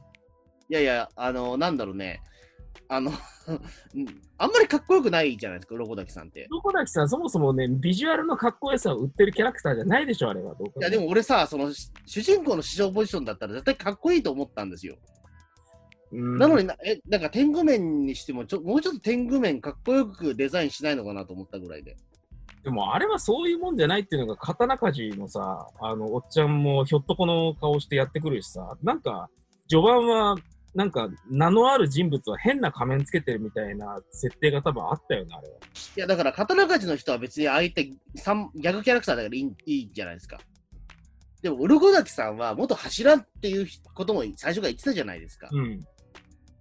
[0.69, 2.21] いやいや、あの、なんだろうね。
[2.89, 3.13] あの、う
[3.99, 6.47] んあんまりかっこよくないじゃないですか、鱗滝さんって。
[6.49, 10.53] 鱗滝さん、そもそもね、ビジュアルのかっこよさを売ってるキャラクターじゃないでしょ、あれは。
[10.53, 14.95] いや、でも俺さ、その、し主人公の師匠ポジションだったら絶対かっこいいと思ったんですよ。
[16.11, 21.97] うんなのにな、え、なんか天狗面にしてもちょ、もうちょっと天狗面かっこよくデザインしないのかなと思ったぐらいで。
[22.63, 29.29] でもあれはそういうもんじゃないっていうのが、刀鍛冶のさ、あの、おっちゃんもひょっとこの顔してやってくるしさ、なんか、
[29.69, 30.35] 序盤は、
[30.77, 35.55] なんか、名のある人物は変な仮面つけてるみたいな設定が多分あったよね、あれは。
[35.55, 40.37] いや、だから、刀鍛冶の人は別に相手、三逆キャラクターだからいいいいじゃないですか。
[41.41, 45.49] でも、鱗崎さんは元柱っていうことも最初から言ってたじゃないですか。
[45.51, 45.79] うん。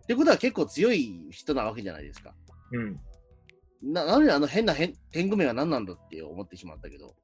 [0.02, 2.32] ってことは結構強い人なわけじゃないですか。
[2.72, 2.96] うん。
[3.92, 7.14] な、なのにあの変な変天狗面は何なんだって思ってしまったけど。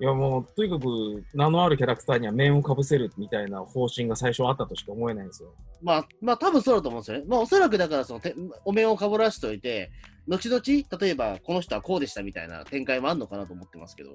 [0.00, 5.54] いやもう、とにかく、名のあるキャラクターには面をかぶせるみたいな方針が最初あったとしか思えないんですよ。
[5.82, 7.24] まあ、まあ、多分そうだと思うんですよね。
[7.28, 9.92] まあ、おそらくだから、その、てお面をかぶらしておいて、
[10.26, 10.62] 後々、
[11.00, 14.10] 例えば、この人はこうでしたみたいな展開もあるのかなと思ってますけど。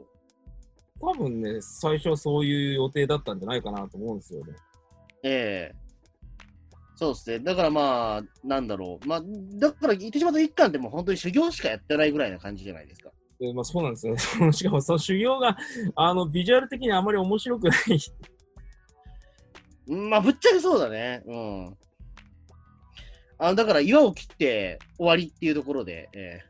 [0.99, 4.53] 多分ね、最初はそういう予定だったんじゃないかなと思うんですよね。
[5.23, 5.89] ええ
[6.95, 7.39] そうですね。
[7.39, 9.07] だからまあ、なんだろう。
[9.07, 9.21] まあ、
[9.53, 13.11] だから、言ってしまうと一巻ってもう本当に修行しかやってないぐらいな感じじゃないですか。
[13.39, 14.51] でまあ、そうなんですよね。
[14.51, 15.57] しかもその修行が、
[15.95, 17.99] あの、ビジュアル的にあまり面白くない。
[19.87, 21.23] うんまあ、ぶっちゃけそうだね。
[21.25, 21.77] うん。
[23.37, 26.49] あのだから、岩を切って終わりっていうところで、ええ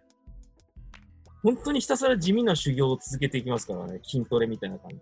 [1.41, 4.02] 本当にひたすら地味な修行を続けていきますからね。
[4.04, 5.02] 筋トレみたいな感じで。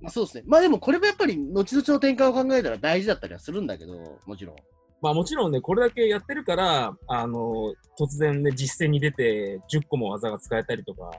[0.00, 0.44] まあ、そうですね。
[0.46, 4.56] まあでも、これもやっぱり、後々の展開を考えたら大事だったりはするんだけど、もちろん。
[5.02, 11.10] まあもちろんね、これだけやってるから、あの、突然ね、実践に出て10個も技が使えたりとか、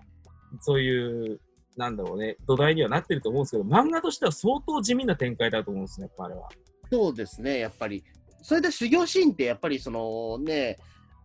[0.59, 1.39] そういう、
[1.77, 6.49] なんだろうね、土台にはなってると思うんですけど、漫画としては相当地味な展開だと思うんですね、やっぱあれは。
[6.91, 8.03] そうですね、やっぱり。
[8.43, 10.77] それで修行シーンって、やっぱりそのね、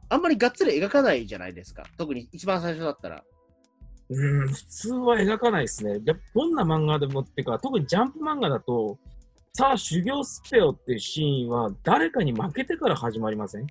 [0.08, 1.84] あんまりがっつり描かないじゃないですか。
[1.98, 3.24] 特に一番最初だったら。
[4.08, 5.98] うん、普通は描かないですね。
[5.98, 8.98] どんな漫画でもっていうか、特にジャンプ漫画だと、
[9.58, 13.66] さあ修行すってよっていうシーンは誰かに負けてから始まりません？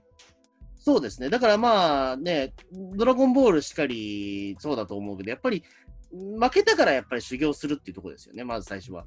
[0.80, 1.30] そうですね。
[1.30, 2.56] だからまあね、
[2.96, 5.64] ドラゴンボールしかりそうだと思うけど、やっぱり
[6.12, 9.06] 負けたからやっぱり修行するっていうとこですよね、まず最初は。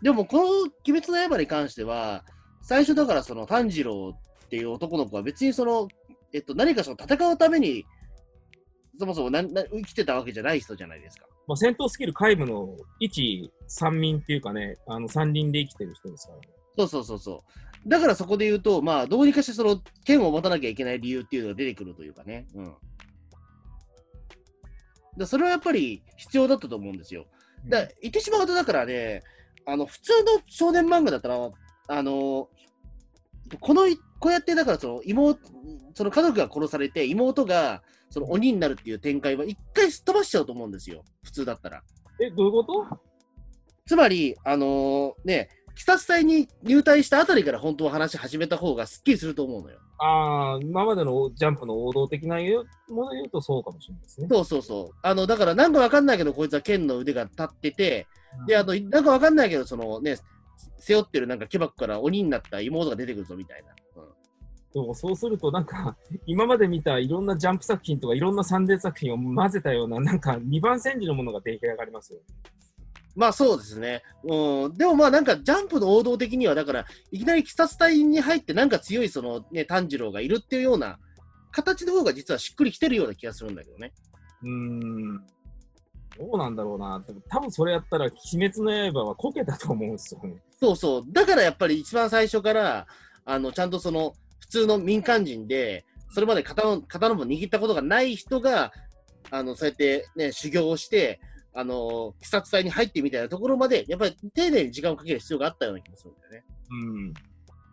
[0.00, 2.24] でも、この鬼滅の刃に関しては、
[2.62, 5.86] 最初だからその炭治郎っていう男の子は別にその、
[6.32, 7.84] えっと、何かその戦うために、
[8.98, 11.26] そもそもなな生きてたわけじゃない人じゃないですか。
[11.50, 16.42] まあ、戦闘スキル皆無の一三民っていうかね、あの三輪で生きてる人ですからね。
[16.78, 17.44] そうそうそうそ
[17.84, 17.88] う。
[17.88, 22.46] だからそこで言うと、まあ、どうにかしてその剣を持たなきゃいけない理由っていうのが出てくるというかね。
[22.54, 22.74] うん。
[25.18, 27.26] だそれはやっぱり必要だったと思うんですよ。
[27.68, 29.24] だ言ってしまうと、だからね、
[29.66, 31.50] あの、普通の少年漫画だったら、
[31.88, 32.48] あの、
[33.58, 33.86] この、
[34.20, 35.40] こうやって、だからその妹、
[35.94, 41.04] その家族が殺されて、妹がその鬼になるっていう展開は一回すっ飛ばしちゃうと思うんですよ。
[41.22, 41.82] 普通だったら。
[42.20, 42.86] え、どういうこと？
[43.86, 49.78] つまり、あのね、鬼殺隊に入隊したあたりから本当は話し始めた方がすっきりすると思うのよ。
[49.98, 54.28] ああ、今までのジャンプの王道的なもので言うとそうかもしれないですね。
[54.30, 54.98] そうそうそう。
[55.02, 58.06] あの、だからなんかわかんないけど、こいつは剣の腕が立ってて、
[58.46, 60.16] で、あの、なんかわかんないけど、そのね、
[60.78, 63.74] 背負ってるなんか木箱から鬼になった妹が出てくるぞみたいな。
[64.74, 72.20] うんでもそうすると、なんか、 今まで見たいろんなジャンプ作品とかいろんなサンデー作品を混ぜたような、なんか2番煎じのものが出来上がりますよ。
[73.16, 74.02] まあそうですね。
[74.22, 74.74] うん。
[74.74, 80.98] でもまあなんかジャンプの王道的には、だから、いきなり鬼殺隊に入ってなんか強いそのね、炭治郎がいるっていうような
[81.50, 83.92] 形の方が実はしっくりきてるような気がするんだけどね。
[84.42, 85.26] うーん。
[86.18, 87.02] どうなんだろうな。
[87.28, 88.12] 多分それやったら、鬼
[88.48, 90.40] 滅の刃はこけたと思うんですよね。
[90.60, 91.04] そうそう。
[91.08, 92.86] だからやっぱり一番最初から、
[93.24, 98.72] あの、ちゃんとその、普通の民間人で、それまで刀の刀も握ったことがない人が、
[99.30, 101.20] あの、そうやってね、修行をして、
[101.54, 106.44] あの、鬼殺隊に入ってみたいなところまで、やっぱり丁寧に時間をかける必要があったような気がするんだよね。
[106.70, 107.14] うん。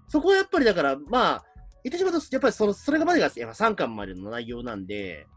[0.07, 1.45] そこはやっぱりだから、まあ、
[1.83, 5.36] 言ってしまうと、やっぱりその、それがまでが、やっぱ3巻までの内容なんで、うん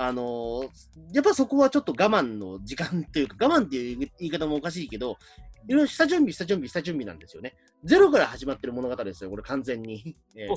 [0.00, 0.68] あのー
[1.12, 5.18] やっぱそこはちょっと我慢の時間っていうか、 我慢っていう言い方もおかしいけど、
[5.66, 7.56] いろいろ下準備、下準備、下準備なんですよね。
[7.82, 10.14] ゼロから始まってる物語ですよ、これ完全に。
[10.36, 10.56] ええそう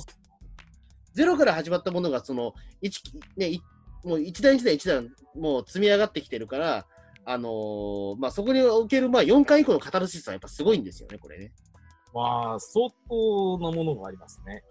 [1.14, 3.02] ゼロから始まったものが、その、一、
[3.36, 3.60] ね、い
[4.02, 6.86] もう一段一段一段、もう積み上がってきてるから、
[7.24, 11.52] あのーまあ、そこにおける、まあ、4巻以降のカタルシスはやっぱすごいんですよね、これね。
[12.14, 14.64] まあ、相当なものがありますね。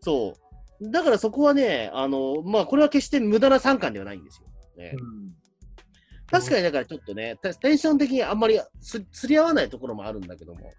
[0.00, 0.47] そう。
[0.80, 4.46] だからそこはね、あの、まあ、これは決して無駄な3巻ではないんですよ。
[4.76, 5.28] ねうん。
[6.30, 10.70] 確かにだからちょっとね、テテンション的にあんまりす釣り合わないところもあるんだけども。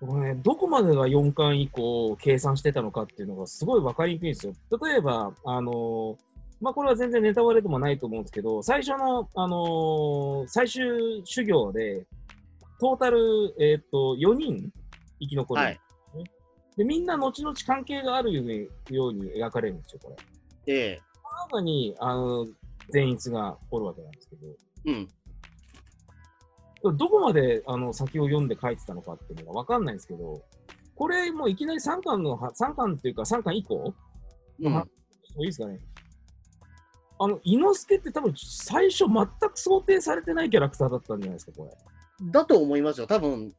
[0.00, 4.52] 僕ね、どこまでが4巻以降計算してたのかっていうのがすごい分かりにくいんですよ。
[4.80, 6.16] 例えば、あのー
[6.60, 12.06] まあ、これは全然ネタバレでもないと思うんですけど、最初の、あのー最終修行で、
[12.80, 14.70] トータル、えっ、と、4人
[15.20, 15.80] 生き残る、はい。
[16.78, 20.14] で、みんな後々関係があるように描かれるんですよ、こ
[20.66, 20.72] れ。
[20.74, 22.46] ええこの中に、あの、
[22.90, 24.46] 善逸がおるわけなんですけど、
[26.84, 26.96] うん。
[26.96, 30.40] どこまであの先を読んで書いてたのかっていうのが分かんないんですけど、
[30.94, 33.92] これもういきなり3巻のは、3巻っていうか3巻以降？
[34.60, 34.72] うん。
[34.72, 35.80] いいですかね。
[37.18, 42.30] あの、伊之助って多分最初全く想定されてないキャラクターだったんじゃないですか、これ。
[42.30, 43.08] だと思いますよ。
[43.08, 43.56] 多分、て、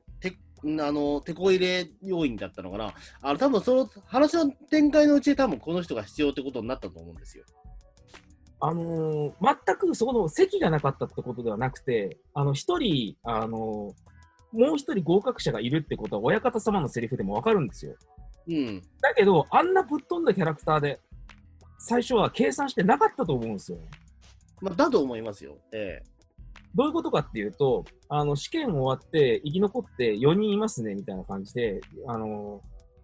[0.64, 2.94] あの、手こ入れ要因だったのかな。
[3.22, 7.46] あの、多分その話の展開のうちで多分この人が必要ってことになったと思うんですよ。
[8.62, 9.34] あのー
[9.66, 14.10] 全くそこの席がなかったってことではなくて、あの、一人、あのー
[14.52, 17.96] もう一人合格者がいるってことは親方様のセリフでもわかるんですよ。
[18.48, 18.82] うん。
[19.00, 21.00] だけど、あんなぶっ飛んだキャラクターで、
[21.78, 23.78] 最初は計算してなかったと思うんですよ。
[24.62, 25.58] まあ、だと思いますよ。
[25.72, 26.02] え
[26.76, 32.62] どういうことかっていうと、あの、試験終わって生き残って4人いますね、みたいな感じで、あの、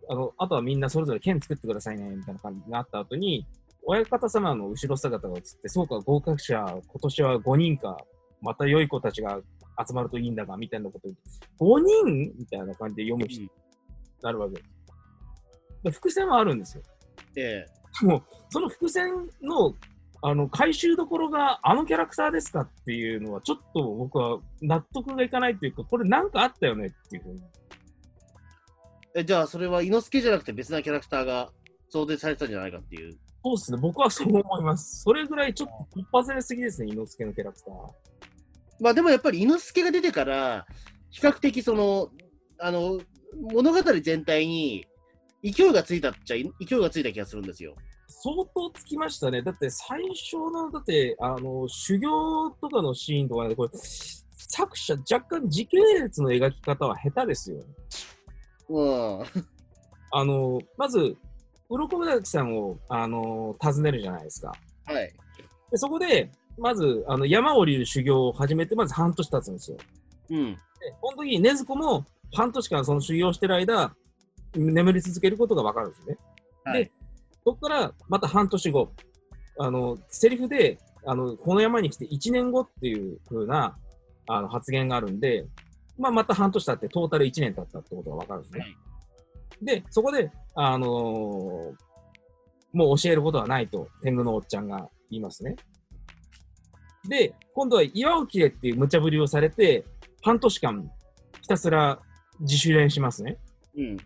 [0.09, 3.45] あの、あとはみんなそれぞれ剣作ってくださいね、みたいな感じになった後に、
[3.83, 7.97] 親方様の後ろ姿が映って、そうか、合格者、今年は5人か、
[8.41, 9.39] また良い子たちが
[9.87, 11.21] 集まるといいんだが、みたいなこと言って、
[11.59, 13.49] 5人みたいな感じで読む人に
[14.21, 14.69] なるわけです。
[15.83, 16.83] で伏線はあるんですよ。
[17.37, 17.65] え
[18.01, 19.73] えもう、その伏線の、
[20.27, 27.41] あの、回収どころがあのキャラクターですかっていうのは、ちょっと僕は納得がいかないというか、これなんかあったよねっていうふうに。
[29.13, 29.23] え。
[29.23, 31.51] じゃあ、それは猪之助じゃなくて別なキャラクターが
[31.89, 33.15] 想定されてたんじゃないかっていう。
[33.43, 35.03] そうですね、僕はそう思います。
[35.03, 37.73] それぐらいちょっと一発目すぎですね、伊之助のキャラクター。
[38.79, 40.65] まあでもやっぱり猪之助が出てから、
[41.11, 42.09] 比較的その、
[42.57, 42.99] あの、
[43.51, 44.87] 物語全体に
[45.43, 47.75] 勢いがついたっちゃ、勢いがついた気がするんですよ。
[48.25, 49.43] 相当つきましたね。
[49.43, 57.63] だって最初の、だって、あの、修行とかのシーンとかね、これ、作者若干時系列の描き方は下手ですよね。
[58.69, 59.23] うん。
[60.11, 61.15] あの、まず、
[61.69, 64.53] 鱗滝さんを、あの、訪ねるじゃないですか。
[64.85, 65.13] はい。
[65.69, 69.77] でそこで、まず、あの、山を降りる修行を始めて、まず半年経つんですよ。
[70.31, 70.53] うん。
[70.53, 70.59] で、
[70.99, 73.95] この時に、禰豆子も半年間その修行してる間、
[74.55, 76.17] 眠り続けることがわかるんですね。
[76.63, 76.91] はいで、
[77.45, 78.91] そこからまた半年後、
[79.59, 83.75] あの、セリフで、あの、この山に来て1年後っていう風な、
[84.27, 85.45] あの、発言があるんで、
[85.97, 88.59] まあ、また半年経ってトータル1年経ったってことがわかるんですね。
[88.61, 88.75] はい
[89.61, 91.75] で、そこで、あのー
[92.73, 95.55] もう教えることはないと、天狗のおっちゃんが言いますね。
[97.07, 99.85] で、今度は岩を切れっていう無茶ぶりをされて、
[100.21, 100.91] 半年間
[101.41, 101.97] ひたすら
[102.41, 103.37] 自主練しますね。
[103.77, 103.97] うん。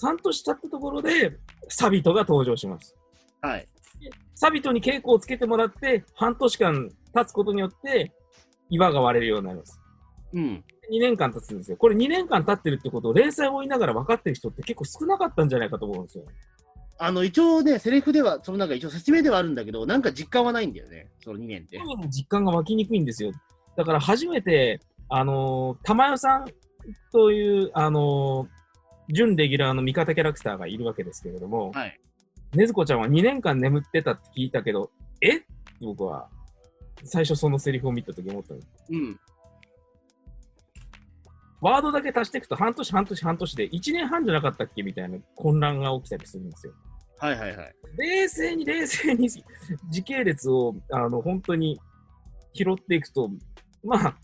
[0.00, 2.96] 半年経ったところで、サビトが登場します。
[3.40, 3.68] はい。
[4.34, 8.12] サビトに稽古をつけてもらって、半年間経つことによって、
[8.70, 9.80] 岩が割れるようになります。
[10.32, 10.64] うん。
[10.90, 11.76] 2年間経つんですよ。
[11.76, 16.24] これ2年間経ってるってことを連載を追いながら分かってる人って結構少なかったんじゃないかと思うんですよ。
[16.98, 21.80] あの、一応ね、セリフでは、そのなんか一応説明ではあるんだけど、なんか実感はないんだよね、その2年って。
[22.08, 23.32] 実感が湧きにくいんですよ。
[23.76, 26.46] だから初めて、あのー、玉代さん
[27.12, 28.61] という、あのー、
[29.08, 32.00] 準レギュラーの味方キャラクターがいるわけですけれども、はい。
[32.54, 35.38] ねずこちゃんは2年間眠ってたって聞いたけど、え？
[35.38, 35.46] って
[35.80, 36.28] 僕は、
[37.04, 38.60] 最初そのセリフを見たとき思ったの。
[38.90, 39.20] うん。
[41.60, 46.72] ワードだけ足していくと半年半年半年で1年半じゃなかったっけみたいな混乱が起きたりするんですよ。
[47.18, 47.74] はいはいはい。
[47.96, 51.80] 冷静に冷静に時系列をあの本当に
[52.52, 53.30] 拾っていくと、
[53.84, 54.16] まあ、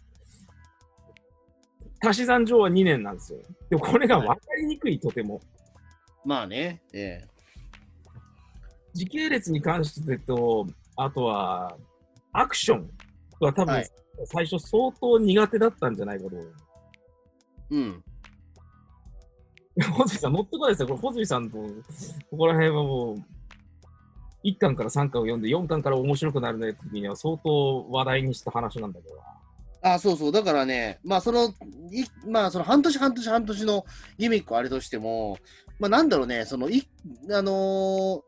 [2.01, 3.41] 足し算上は2年なんですよ。
[3.71, 5.41] でもこれが分かりにくい、とても。
[6.25, 7.21] まあね、え
[8.93, 11.77] 時系列に関してと、あとは、
[12.33, 12.91] アクション
[13.41, 13.91] は多分、はい
[14.25, 16.55] 最初相当苦手だったんじゃないかと思う。
[17.71, 18.05] えうん。
[19.93, 20.89] ホズミさん、乗ってこないですよ。
[20.89, 21.59] これ、ホズミさんと、
[22.31, 23.17] ここら辺はもう、
[24.45, 29.15] 1巻から3巻を読んで、4巻から面白くなるねって時には相当話題にした話なんだけど。
[29.83, 30.33] あ、そうそう。
[30.33, 31.49] だからね、まあ、その、
[31.93, 33.85] いまあ、その半年半年半年の
[34.19, 35.39] ギミックはあれとしても、
[35.79, 36.89] まあ、なんだろうね、その、い、
[37.31, 38.23] あのー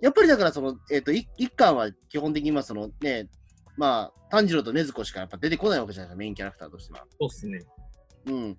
[0.00, 3.28] やっぱりだから、その、えっ、と、い一巻は基本的に、まあ、そのね、
[3.76, 7.04] まあ、炭治郎と禰豆子しかやっぱ出てこないわけじゃないですか、メインキャラクターとしては。
[7.18, 7.60] そうっすね。
[8.26, 8.56] うん。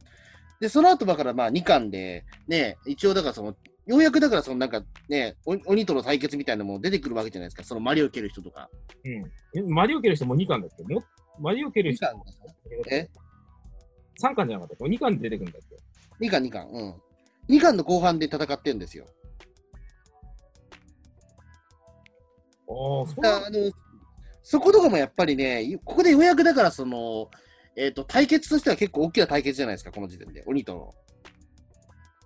[0.60, 8.70] で、その後だから、まあ、2巻で、ね、一応だから、その、ようやくだから、そのなんかね、お鬼との対決みたいなのも出てくるわけじゃないですか、そのマリオを蹴る人とか。
[9.06, 9.12] うん。
[9.58, 10.84] えマリオ蹴る人も2巻だっけ？
[10.94, 11.04] も
[11.40, 12.24] マリオ蹴る2人巻
[12.92, 13.10] え
[14.22, 15.62] ?3 巻じゃなかったっけ ?2 巻で出てくるんだっ
[16.20, 16.68] け ?2 巻、2巻。
[16.70, 16.96] うん。
[17.50, 19.06] 2巻の後半で戦ってるんですよ。
[22.68, 23.72] ああ、そうあの
[24.44, 27.30] そことかもやっぱりね、ここでようやくだからその、
[27.76, 30.44] えっ、と、対決としては結構大きな対決じゃないですか、この時点で。
[30.46, 30.94] 鬼との。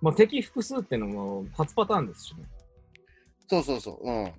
[0.02, 2.44] まあ、敵複数ってのも初パターンですしね。
[3.48, 4.10] そうそうそう。
[4.10, 4.32] うん。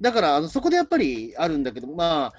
[0.00, 2.32] だから、あのそこでやっぱりあるんだけど、まあ、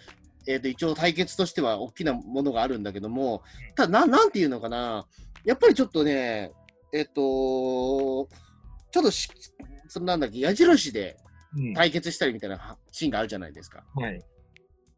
[0.47, 3.43] えっ、と、一応対決としては大きなものがあるんだけども、
[3.75, 5.05] ただ、ななんていうのかな、
[5.45, 6.51] やっぱりちょっとね、
[6.93, 9.29] えっ、と、ちょっとし、
[9.87, 11.17] そのなんだっけ、矢印で
[11.55, 11.73] うん。
[11.73, 13.83] 対決したりみたいなシーンがあるじゃないですか。
[13.95, 14.21] はい。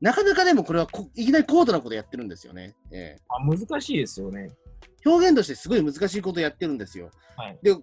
[0.01, 2.75] なかなかでもこれはこいきなり高度なことやってるんですよね。
[2.91, 4.51] ええあ難しいですよね。
[5.05, 7.09] 表現としてすごい難しいことやってるんですよ。
[7.37, 7.75] はいで、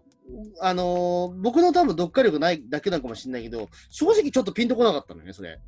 [0.60, 5.58] あのー僕の多分読解力ないだけなのかもしれないけど、正直ちょっとピンとこなかったのよね、それ。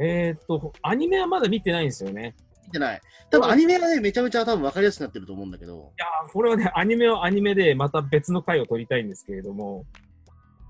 [0.00, 2.34] えーっと、アニメはまだ見てないんですよね。
[2.66, 3.00] 見てない。
[3.30, 5.74] 多分アニメはね、めちゃめちゃ多分分かりやすくなってると思うんだけど。
[5.74, 9.84] いやーこれはね、アニメはアニメでまた別の回を撮りたいんですけれども、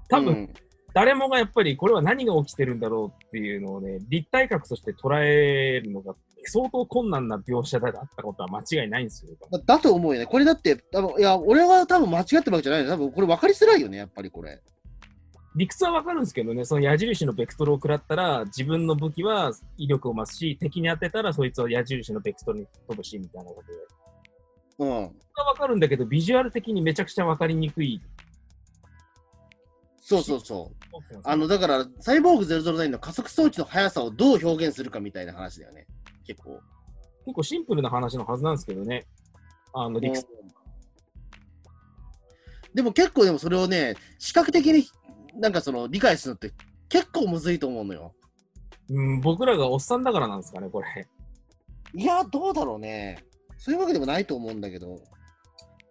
[0.08, 0.52] 多分、うん
[0.94, 6.14] 誰もがやっぱりこれは何が起きてるんだろうっていうのをね、立体格として捉えるのが
[6.48, 9.32] 相当困難な描写だったことは間違いないんですよ。
[9.50, 10.26] だだと思うよね。
[10.26, 12.90] これだって、多分いや、俺は多分間違ってるわけじゃないよ。
[12.90, 14.60] 多分これ分かりづらいよね、やっぱりこれ。
[15.54, 23.78] 理屈はわかるんですけどね、その矢印のベクトルを食らったら、自分の武器は威力を増すし、敵に当てたらそいつは矢印のベクトルに飛ぶし、みたいなことで。
[24.78, 24.90] うん。
[24.90, 28.00] はわかるんだけど、ビジュアル的にめちゃくちゃわかりにくい。
[30.00, 31.20] そうそうそう。
[31.22, 35.86] あの、だから、サイボーグ009の加速装置の速さをどう表現するかみたいな話だよね。
[36.22, 36.60] 結構。
[37.24, 39.06] 結構シンプルな話のはずなんですけどね。
[39.72, 40.26] あの、理屈。
[42.74, 44.84] でも結構でもそれをね、視覚的に
[45.38, 46.52] なんかその理解するのって
[46.88, 48.14] 結構むずいと思うのよ。
[48.88, 51.08] うん、僕らがおっさんだからなんですかね、これ。
[51.94, 53.24] いや、どうだろうね。
[53.58, 55.00] そういうわけでもないと思うんだけど。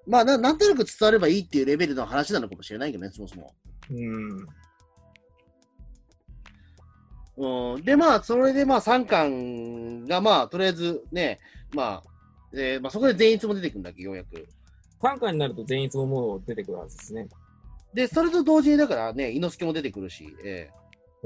[0.07, 3.53] まあな、なんとなく伝わればいいっていうレベルの話なのかもしれないけどね、そもそも。
[3.89, 4.45] うん。
[7.37, 11.39] うん、で、まあ、それでまあ3巻がまあ、とりあえずね、
[11.73, 12.03] まあ、
[12.53, 14.47] えーまあ、そこで善逸も出てくるんだっけ、ようやく。
[15.01, 17.27] 3巻になると善逸ももう出てくるはずですね。
[17.93, 20.69] で、それと同時にだからね、伊之助も出てくるし、え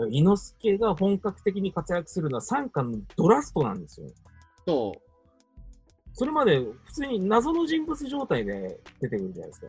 [0.09, 4.07] 伊之助が本格的に活躍するのは3巻のドラストなんですよ。
[4.07, 4.11] ー、
[4.65, 4.95] と、
[6.13, 9.67] それまで普通に謎の人物状態で出てくるじゃないですか。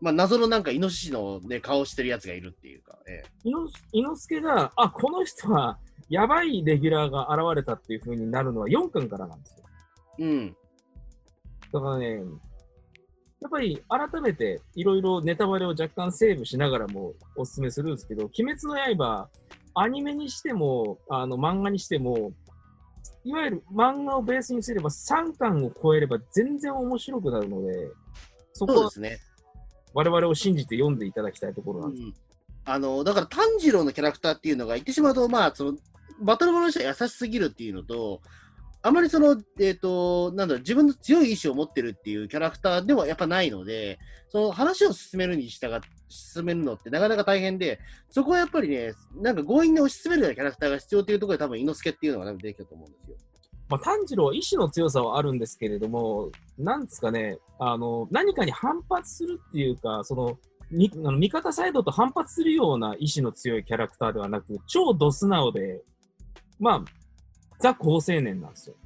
[0.00, 5.78] まあ、謎のなんかイノシシの、ね、顔してるやつがいるっていうか、え伊之伊之助が、あ、この人は
[6.08, 9.64] やばいレギュラーが現れたっていう風になるのは4巻からなんですよ。
[10.18, 10.56] えうん。
[11.72, 12.20] だからね、
[13.40, 19.28] やっぱり改めていろいろネタバレを若干セーブしながらもお勧めするんですけど、鬼滅の刃、
[19.74, 22.32] アニメにしても、あの漫画にしても、
[23.24, 27.90] いわゆる漫画をベースにすれば3巻を超えれば全然面白くなるので、
[28.52, 29.18] そこはそうですね。
[29.96, 32.02] 我々を信じて読んでいただきたいところなんです。
[32.04, 32.14] うん
[32.68, 35.78] あの、だから炭治郎のキャラクターっていうのが言ってしまうと、まあ、その、
[36.20, 38.20] バトルものにしては優しすぎるっていうのと、
[38.82, 47.78] あまりその、えっ、と、なんだろう、自分の強い意志を持ってるっていうキャラクターではやっぱないので、その話を進めるに従って、進めるのってなかなか大変で、
[48.10, 53.16] そこはやっぱりね、なんか強引に推し進めるようなキャラクターが必要っていうところで多分、猪之助っていうのが出てきたと思うんですよ。
[53.68, 60.38] まあ、炭治郎は意志の強さはあるんですけれども、なんですかね、あの、何かに反発するっていうか、その、
[60.70, 65.82] にあの味方サイドと反発するような意志の強いキャラクターではなく、超ド素直で、
[66.60, 66.84] まあ、
[67.60, 68.76] ザ好青年なんですよ。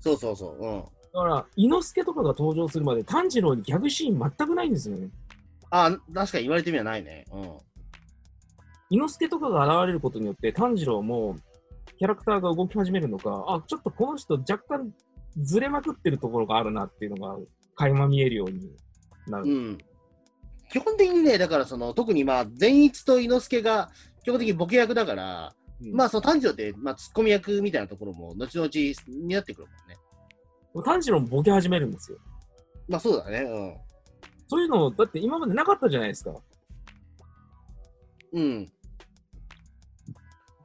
[0.00, 0.56] そうそうそう。
[0.60, 0.80] うん。
[0.80, 5.08] だから、伊之助とかが登場するまで炭治郎にギャグシーン全くないんですよね。
[5.70, 7.24] あ、確かに言われてみればないね。
[7.32, 7.58] うん。
[8.90, 11.36] 伊之助とかが現れることによって炭治郎も
[12.02, 14.92] キャラクターが動き始めるのか、あ、ちょっとこの人若干
[15.40, 17.38] ずれまくってるところがあるなっていうのが
[17.76, 18.72] 垣間見えるように
[19.28, 19.44] なる。
[19.44, 19.78] うん。
[20.72, 23.92] 基本的にね、だからその、特にまあ、善逸と猪之助が
[24.24, 28.68] 基本的にボケ役だから、うんまあ、その炭治郎って、まあ、ツッコミ役みたいなところも、後々
[29.06, 30.84] になってくるもんね。
[30.84, 32.18] 炭治郎もボケ始めるんですよ。
[32.88, 33.80] まあ、そうだね。
[34.48, 36.34] そういうの、だって今までなかったじゃないですか。
[38.32, 38.72] うん。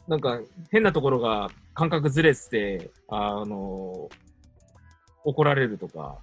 [0.07, 0.11] うん。
[0.11, 0.39] なんか
[0.71, 4.09] 変なところが感覚ずれてて、あの
[5.23, 6.19] 怒られるとか、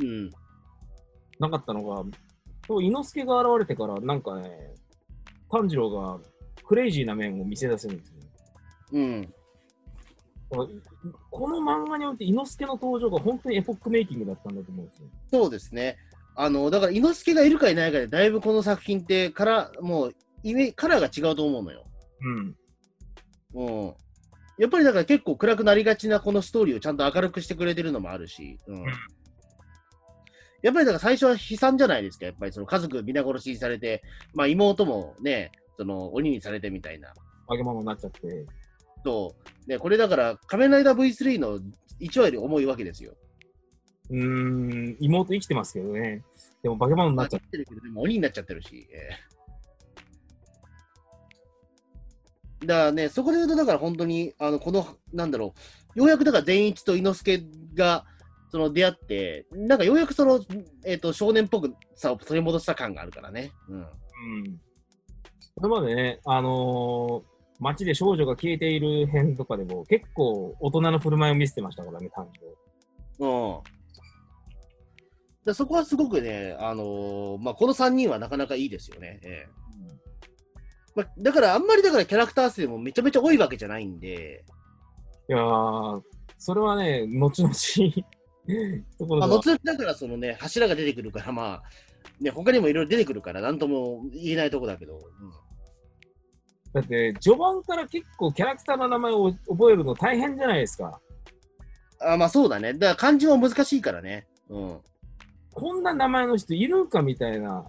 [0.00, 0.30] うん。
[1.38, 2.04] なかったのが、
[2.66, 4.74] そう伊之助が現れてから、なんかね、
[5.50, 6.18] 炭治郎が
[6.64, 8.14] クレイジーな面を見せ出せるんですよ。
[8.92, 9.34] うん。
[11.30, 15.08] この漫画において伊之助の登場が本当にエポックメイキングだったんだと思うんですよ。
[15.32, 15.96] そうですね。
[16.36, 21.84] あの、だから、猪之助がいるかいないかで、だいぶこの作品って、から、もう、イメカラーが違うと思うのよ。
[22.22, 22.56] うん。
[23.54, 23.94] うん。
[24.58, 28.84] やっぱりだから結構暗くなりがちなこのストーリーをちゃんと明るくしてくれてるのもあるし、うん。
[30.62, 32.26] やっぱりだから最初は悲惨じゃないですか。
[32.26, 34.02] やっぱりその家族皆殺しにされて、
[34.32, 37.12] まあ妹もね、その鬼にされてみたいな。
[37.46, 38.20] わげままになっちゃって。
[39.04, 39.34] と、
[39.66, 41.60] ね、これだから仮面ライダー V3 の
[42.00, 43.12] 1話より重いわけですよ。
[44.10, 46.22] うーん、妹生きてますけどね。
[46.62, 48.88] でも化け物になっちゃっってるけど、でも鬼になっちゃってるし。
[48.92, 48.96] え
[49.30, 49.33] え
[52.64, 55.54] だからね、そこで言うと、だから本当に、あの、この、なんだろ
[55.96, 58.04] う、ようやくだから善一と猪之助が、
[58.50, 60.40] その出会って、なんかようやくその、
[60.84, 63.50] えっ、と、少年っぽくさを取り戻した感があるからね。
[63.68, 63.80] うん。
[63.80, 63.88] うん。
[65.56, 72.40] これまでね、あのー街で少女が消えている編とかでも結構大人の振る舞いを見せてましたからね、炭治
[73.20, 73.60] 郎。
[73.60, 73.62] うん。
[75.44, 79.20] でそこはすごくね、あのーまあ、この3人はなかなかいいですよね。
[79.22, 79.63] ええ
[80.94, 84.44] まあ、だから、あんまりだからキャラクター数もめちゃめちゃ多いわけじゃないんで、
[85.28, 86.02] いやー、
[86.38, 87.54] それはね、後々
[88.98, 91.62] ところまあ、後々だからそのね、柱が出てくるから、まあ、
[92.20, 95.00] ね、他にもいろいろ出てくるから、なんとも言えないとこだけど、
[96.74, 101.00] だって、序盤から結構キャラクターの名前を覚えるの大変じゃないですか。
[102.00, 102.74] うん、あまあそうだね。
[102.74, 104.26] だから漢字も難しいからね。
[104.48, 104.80] うん。
[105.52, 107.64] こんな名前の人いるんかみたいな。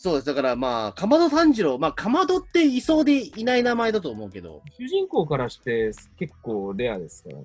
[0.00, 0.26] そうです。
[0.26, 7.38] だからまあ、かまど炭治郎、まあ、かまどっていそうでいない名前だと思うけど、主人公からして結構レアですから。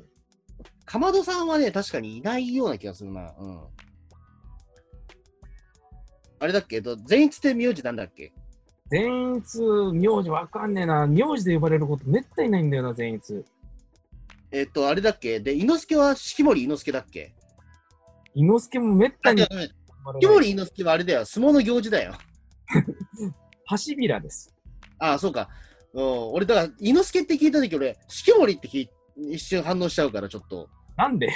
[0.85, 3.33] かまどさんはね、確かにいないような気がするな。
[3.39, 3.59] うん。
[6.39, 6.81] あれだっけ？
[6.81, 8.31] と、善逸って名字なんだっけ？
[8.91, 9.59] 善逸、
[9.91, 11.07] 名字わかんねえな。
[11.07, 13.43] 名字で呼ばれることめったにないんだよな、善逸。
[14.51, 15.39] えっと、あれだっけ？
[15.39, 17.33] で、猪之助は式守猪之助だっけ？
[18.35, 19.49] 伊之助もめったあ、に式
[20.03, 21.25] 守猪之助はあれだよ。
[21.25, 22.13] 相撲の行事だよ。
[23.77, 24.53] 橋びらです。
[24.99, 25.49] ああ、そうか。
[25.93, 28.89] うん、俺、だから、猪之助って聞いたとき、俺、式守って聞い
[29.31, 30.69] 一瞬反応しちゃうから、ちょっと。
[30.97, 31.27] なんで？
[31.27, 31.29] い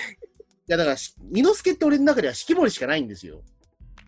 [0.67, 3.43] や、だから、し猪之助って俺の中では式守しかないんですよ。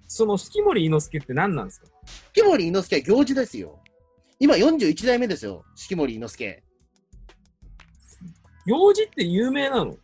[0.07, 1.87] その式守伊之助って何なんですか？
[2.33, 3.79] 式守猪之助は行事ですよ。
[4.39, 5.63] 今41代目ですよ。
[5.75, 6.63] 式守猪之助。
[8.65, 9.95] 行事って有名なの？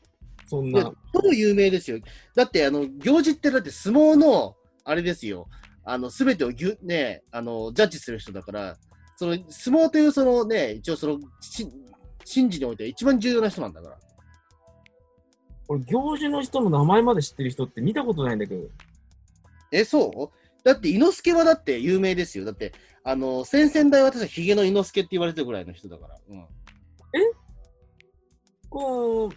[0.47, 0.91] そんな。
[1.11, 1.97] 超有名ですよ。
[2.35, 5.47] だって、あの、行事ってだって相撲の、あれですよ。
[5.85, 8.77] あの、すべてをぎゅ、ね、あの、ジャッジする人だから、
[9.17, 11.67] その、相撲というそのね、一応その、し
[12.27, 13.99] 神事において一番重要な人なんだから。
[15.67, 18.67] 俺、行事の人の名前まで知ってる人って見たことないんだけど。
[19.71, 20.63] え、そう？
[20.63, 22.45] だって、猪之助はだって有名ですよ。
[22.45, 22.73] だって、
[23.03, 26.17] あの、先々代は私はヒゲの猪之助って言われてるぐらいの人だから。
[26.27, 26.45] うん。
[28.69, 29.31] こう、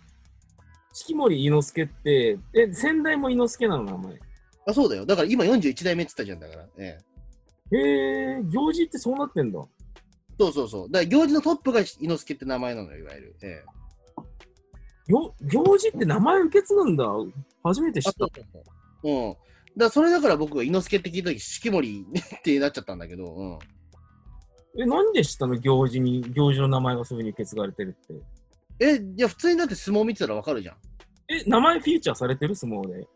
[0.94, 4.18] 式守伊之助って、え、先代も伊之助なの名前？
[4.68, 5.06] あ、そうだよ。
[5.06, 6.66] だから今41代目って言ったじゃんだから。
[6.78, 6.98] え
[7.72, 7.76] え。
[7.76, 7.80] へ
[8.38, 9.60] え、行事ってそうなってんだ。
[10.38, 10.90] そうそうそう。
[10.90, 13.36] だから行事のトップが猪之助って名前なのよ、いわゆる。
[13.42, 13.64] ええ。
[15.08, 17.06] よ行事って名前受け継ぐんだ。
[17.64, 18.30] 初めて知あ、ったそう。
[18.34, 19.10] そうそう。
[19.10, 19.36] うん。
[19.76, 22.06] だそれだから僕は猪之助って聞いたとき、式守
[22.38, 23.58] ってなっちゃったんだけど、うん。
[24.82, 25.56] え、なんで知ったの？
[25.58, 28.14] 行事に、行事の名前がそういうふうに受け継がれてるって。
[28.80, 30.74] え、いや、普通にだって相撲見てたらわかるじゃん。
[30.74, 30.78] い
[31.40, 32.54] え、名前フィーチャーされてる？
[32.54, 33.06] 相撲で。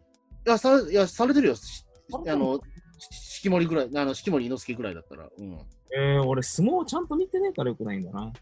[0.45, 1.55] や、さいやされてるよ。
[1.57, 2.61] しああの、
[2.99, 5.29] し式守ぐらい、あの、式守伊之助ぐらいだったら。
[5.37, 5.59] うん。
[5.95, 8.33] えー、俺相撲ちゃんと見てねえからよくないんだな。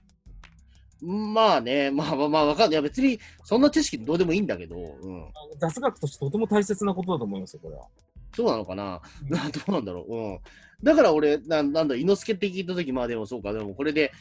[1.03, 2.71] まあね、まあまあまあ、わかんない。
[2.73, 5.27] いや、別に、そんな知識どうでもいいんだけど、うん。
[5.59, 7.87] 雑学としてとても大切なことだと思いますよ、これは。
[8.35, 10.15] そうなのかな、な どうなんだろう？
[10.15, 10.41] うん。
[10.83, 14.13] だから俺、ななんだ、伊之助って聞いたとき、まあでもそうか、でもこれで、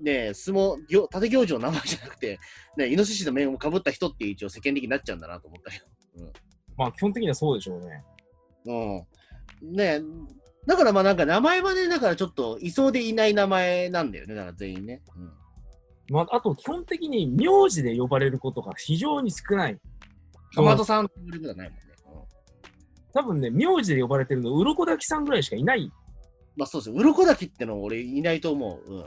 [0.00, 2.38] ね、相撲、行縦行事の名前じゃなくて、
[2.76, 5.82] ね、イノシシの面をかぶった人っていう一応世間的になっちゃうんだなと思ったけ
[6.78, 8.04] まあ基本的にはそうでしょうね。
[8.64, 8.72] ど。
[8.72, 9.76] うん。
[9.76, 10.00] ね
[10.66, 15.02] だからまあなんか名前はね、だからちょっといそうでいない名前なんだよね、だから全員ね。
[15.16, 15.32] うん。
[16.10, 19.78] まあ、あと基本的に名字で呼ばれることが非常に少ない。
[20.54, 21.84] かまどさんって言われることはないもんね。
[22.06, 23.12] うん。
[23.12, 25.90] 多分ね、名字で呼ばれてるの、鱗滝さんぐらいしかいない。
[26.56, 26.96] まあそうですよ。
[26.96, 28.94] 鱗滝っての俺いないと思う。
[28.94, 29.04] うん。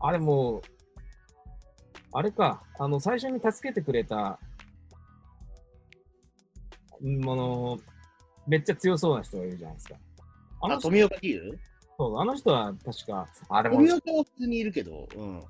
[0.00, 0.62] あれもう、
[2.12, 4.38] あれか、あの、最初に助けてくれた、
[7.04, 7.78] んあの、
[8.46, 9.96] めっちゃ強そうな人がいるじゃないですか。
[10.60, 11.58] ああ、の人富岡比喩
[11.98, 15.42] そうあの人は確か、あれも富岡は普通にいるけど、うん。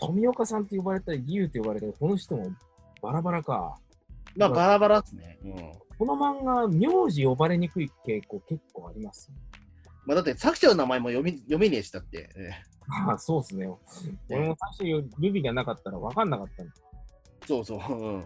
[0.00, 2.50] 富岡さんって呼ばれたり、義勇って呼ばれたり、この人も
[3.02, 3.78] バラバラか。
[4.36, 5.38] まあバラバラっすね。
[5.44, 5.54] うん。
[5.98, 9.30] この漫画、名字呼ばれにくい傾向結構あります。
[10.04, 12.30] まあだって作者の名前も読み読めねえしだって。
[12.36, 13.68] ええああ、そうっすね。
[14.30, 16.72] 俺も最初、ルビがなかったら分かんなかったん
[17.46, 17.92] そうそう。
[17.92, 18.24] うん。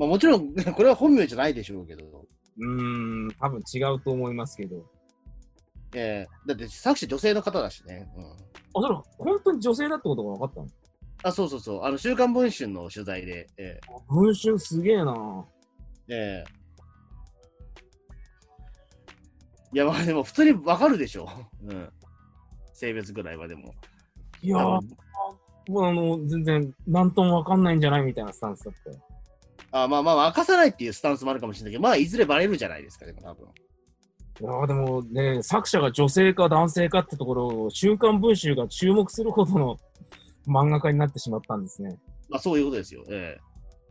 [0.00, 2.26] まあもちろん、 これは本名じゃないでしょうけど。
[2.56, 4.82] うーん、多分違うと思いますけど。
[5.94, 8.10] ええだって作者女性の方だしね。
[8.16, 8.24] うん。
[8.24, 8.36] あ、
[8.80, 10.68] それ、本当に女性だってことが分かったの？
[11.24, 11.82] あ、そうそうそう。
[11.84, 13.46] あの、週刊文春の取材で。
[13.58, 13.78] え
[14.08, 15.44] 文春すげえな
[16.08, 16.60] えええ
[19.74, 21.28] いや、まあでも普通にわかるでしょ。
[21.62, 21.92] うん。
[22.72, 23.74] 性別ぐらいはでも。
[24.40, 24.60] いやー、
[25.68, 29.09] もうあの、全然、なんとも分かんないんじゃないみたいなスタンスだったよ。
[29.72, 33.48] あまあまあ、明かさないっていうスタンスもあるかもしれないけど、まあ、いずれバレるじゃないですか、でも多分。
[34.40, 39.78] いやーでもね、作者が女性か男性かってところを、週刊文春が注目するほどの
[40.46, 41.98] 漫画家になってしまったんですね。
[42.28, 43.04] まあ、そういうことですよ。
[43.10, 43.38] え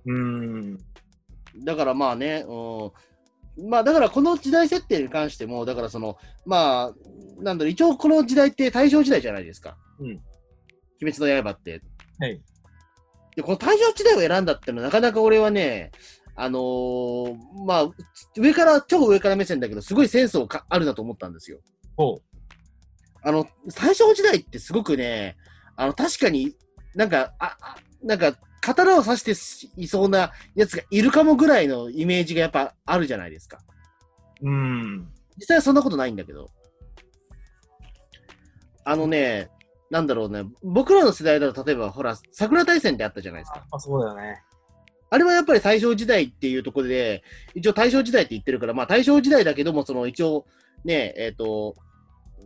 [0.06, 0.78] うーん。
[0.78, 2.92] えだからまあね、う
[3.66, 3.70] ん。
[3.70, 9.78] まあ、だからこの時代設定に関しても、だからその、まあ、なんだろう、一応この時代って大正時代じゃないですか。
[10.00, 10.08] うん。
[11.02, 11.82] 鬼滅の刃って。
[12.20, 12.42] はい。
[13.36, 15.92] で、この大正時代を選んだってのは、なかなか俺はね、
[16.36, 17.90] あのーまあ、
[18.38, 21.60] 上から、超上から目線だけど、すごいセンスをかあるなと思ったんですよ。
[21.98, 22.22] ほ
[23.22, 25.36] あの、大正時代ってすごくね、
[25.76, 26.56] あの、確かに
[26.96, 33.60] なんか、あ、あなんか、刀を刺していそうなやつがいるかもぐらいのイメージがやっぱあるじゃないですか。
[34.42, 34.50] う。
[34.50, 35.08] ん。
[35.38, 36.50] 実際はそんなことないんだけど。
[38.84, 39.50] あのね、
[39.90, 43.66] なんだろうね、僕らの世代だと例えば、ほら、桜大戦ってあったじゃないですか。
[43.72, 44.42] あ、そうだよね。
[45.10, 47.24] あれはやっぱり大正時代っていうところで、
[47.56, 50.46] 一応大正時代って言ってるから、まあ大正時代だけども、その一応
[50.86, 51.76] ね、えっ、と、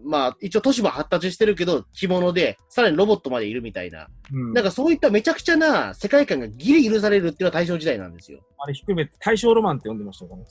[0.05, 4.53] まあ一応都市も発達してるけど、着物で、さらにロボットまでいるみたいな、うん。
[4.53, 8.39] なんかそういっためちゃくちゃな世界観がギリ許されるっていうのは大正時代なんですよ。
[8.59, 10.45] あれ低めて大正ロマンって呼んでましたからね。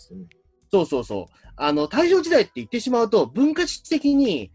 [0.70, 1.34] そうそうそう。
[1.56, 4.50] あの、大正時代って言ってしまうと、文化史的に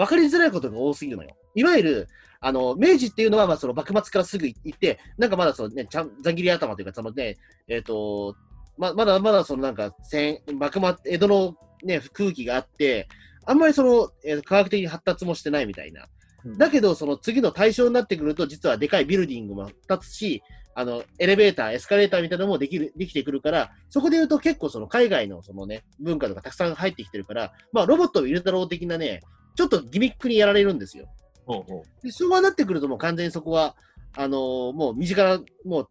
[0.00, 1.36] 分かりづらいことが多すぎるのよ。
[1.54, 2.08] いわゆる、
[2.40, 7.36] あの、明治っていうのは、まあ、その幕末からすぐ行って、なんかまだそのね、ちゃん、ざん切り頭というか、そのね、
[7.68, 8.34] えっ、と、
[8.78, 13.08] ま、まだまだそのなんか、戦、幕末、江戸のね、空気があって、
[13.44, 16.06] あんまりその、えー科学的に発達もしてないみたいな。
[16.46, 20.42] うんだけど、その次の対象になってくると、実はでかいビルディングも立つし、
[20.74, 29.20] あの、エレベーター、エスカレーターみたいなのもできる、できてくるから、そこで言うと結構その海外のそのね、文化とかたくさん入ってきてるから、まあロボットを入れたろう的なね、
[29.60, 31.06] ちょっとギミックにやられるんですよ。
[31.44, 33.76] ほうほで、昭和になってくるともう完全にそこは、
[34.16, 35.88] あのーもう身近な、もう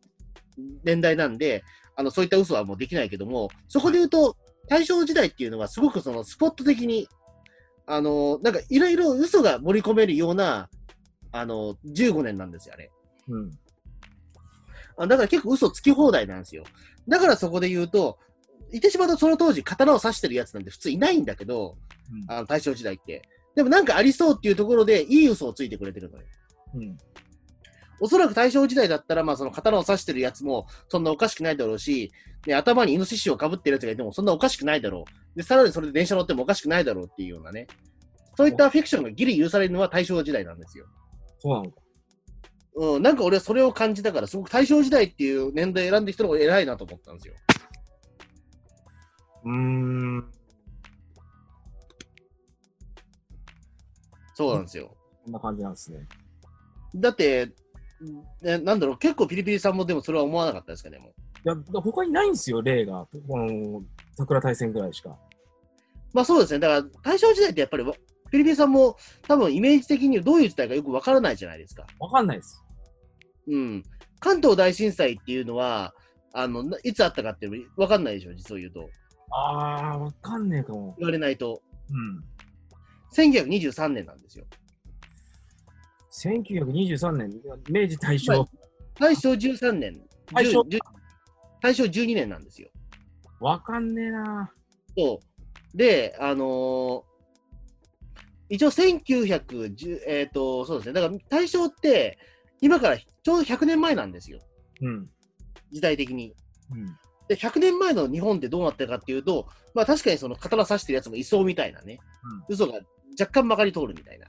[0.83, 1.63] 年代なんで、
[1.95, 4.35] あの、そういった嘘はもうできないけども、そこで言うと、
[4.67, 7.07] 大正時代っていうのはすごくそのスポット的に、
[7.85, 10.67] あのーなんかいろいろ嘘が盛り込めるような、
[11.31, 12.89] あのー15年なんですよ、あれ。
[13.27, 13.35] う。
[13.35, 13.51] うん。
[14.97, 16.63] あだから結構嘘つき放題なんですよ。
[17.07, 18.17] だからそこで言うと、
[18.71, 21.77] 言ってしまうとその当時刀を刺してるやつなんて普通いないんだけど、
[22.11, 23.21] うんあの大正時代って。
[23.55, 26.23] でもなんかありそうっていうところでいい嘘をついてくれてるのよ。
[26.75, 26.97] うん。
[27.99, 32.11] おそらく大正時代だったら、まあその刀を刺してるやつもそんなおかしくないだろうし、
[32.45, 35.03] で頭にイノシシを被ってるやつがいてもそんなおかしくないだろ
[35.35, 35.37] う。
[35.37, 37.67] で、さらにそれで電車乗ってもおかしくないだろうっていうようなね。
[38.37, 40.85] そういったフィクションがギリ許されるのは大正時代なんですよ。
[41.39, 41.81] そうなのか。
[42.75, 47.33] うん、なんか俺はそれを感じたから、すごく大正時代っていう年代選んできたのが偉いなと思ったんですよ。
[49.43, 50.31] うーん。
[54.39, 54.95] そうなんですよ。
[55.25, 55.99] こんな感じなんですね。
[56.95, 57.51] だって、
[58.41, 61.09] ねなんだろう、結構ピリピリさんもでもそれは思わなかったですかね、もう。
[61.09, 61.13] い
[61.43, 63.05] や、だ他にないんですよ、例が。
[63.27, 63.83] この、
[64.17, 65.19] 桜大戦ぐらいしか。
[66.13, 66.59] まあそうですね。
[66.59, 67.91] だから、大正時代ってやっぱりわ、
[68.31, 71.85] ピリピリさんも多分イメージ的にどういう時代かよくわからないじゃないですか。
[71.99, 72.63] わかんないです。
[73.49, 73.83] うん。
[74.21, 75.93] 関東大震災っていうのは、
[76.31, 78.89] あの、ないつあったかってわかんないでしょ、実を言うと。
[79.31, 80.95] あー、わかんねえかも。
[80.97, 81.61] 言われないと。
[81.91, 82.23] うん。
[83.15, 84.45] 1923年なんですよ。
[86.11, 87.31] 1923年、
[87.69, 88.49] 明治大正はい。
[88.99, 90.01] 大正13年。
[90.33, 90.79] 大正10 10
[91.61, 92.69] 大正12年なんですよ。
[93.39, 94.51] わかんねえな
[94.97, 95.19] そ
[95.73, 95.77] う。
[95.77, 97.09] で、あのー
[98.51, 100.93] 一応1910、えっ、と、そうですね。
[100.93, 102.17] だから大正って、
[102.61, 104.39] 今からちょうど100年前なんですよ。
[104.81, 105.05] うん。
[105.71, 106.33] 時代的に。
[106.71, 106.85] うん。
[107.27, 111.99] で、100年前の日本ってどうなってるかっていうと、まあ確かにその刀刺してるやつもいそうみたいなね。
[112.49, 112.79] 嘘が
[113.17, 114.27] 若干曲がり通るみたいな。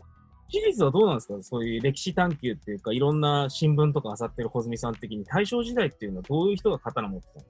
[0.48, 1.42] 事実はどうなんですか？
[1.42, 7.44] そういう歴史探求っていうか、いろんな新聞とか漁ってる穂積さん的に、大正時代っていうのはどういう人が刀持ってたの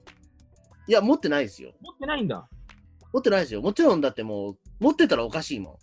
[0.87, 1.73] いや、持ってないですよ。
[1.81, 2.47] 持ってないんだ。
[3.13, 3.61] 持ってないですよ。
[3.61, 5.73] もちろんだってもう、持ってたらおかしいもん。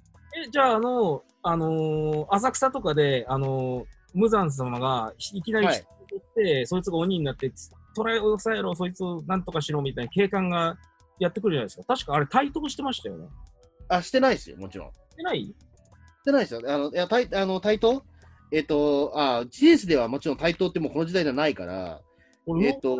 [0.46, 3.84] え、じゃあ、あの、あのー浅草とかで、あのー
[4.14, 5.84] 無惨様がいきなり取っ
[6.34, 7.52] て、そいつが鬼になって、
[7.94, 10.78] 捕らえ押さえろ、そいつをなんとかしろみたいな警官が
[11.18, 11.84] やってくるじゃないですか。
[11.94, 13.26] 確かあれ、対等してましたよね。
[13.88, 14.90] あ、してないですよ、もちろん。
[15.18, 15.44] してない？
[15.44, 15.54] し
[16.24, 16.60] てないですよ。
[16.66, 18.04] あの、いや、対、あの、対等
[18.52, 22.00] えっ、と、あ、GS ではもちろん対等ってもうこの時代ではないから、
[22.46, 22.96] 俺えっ、と、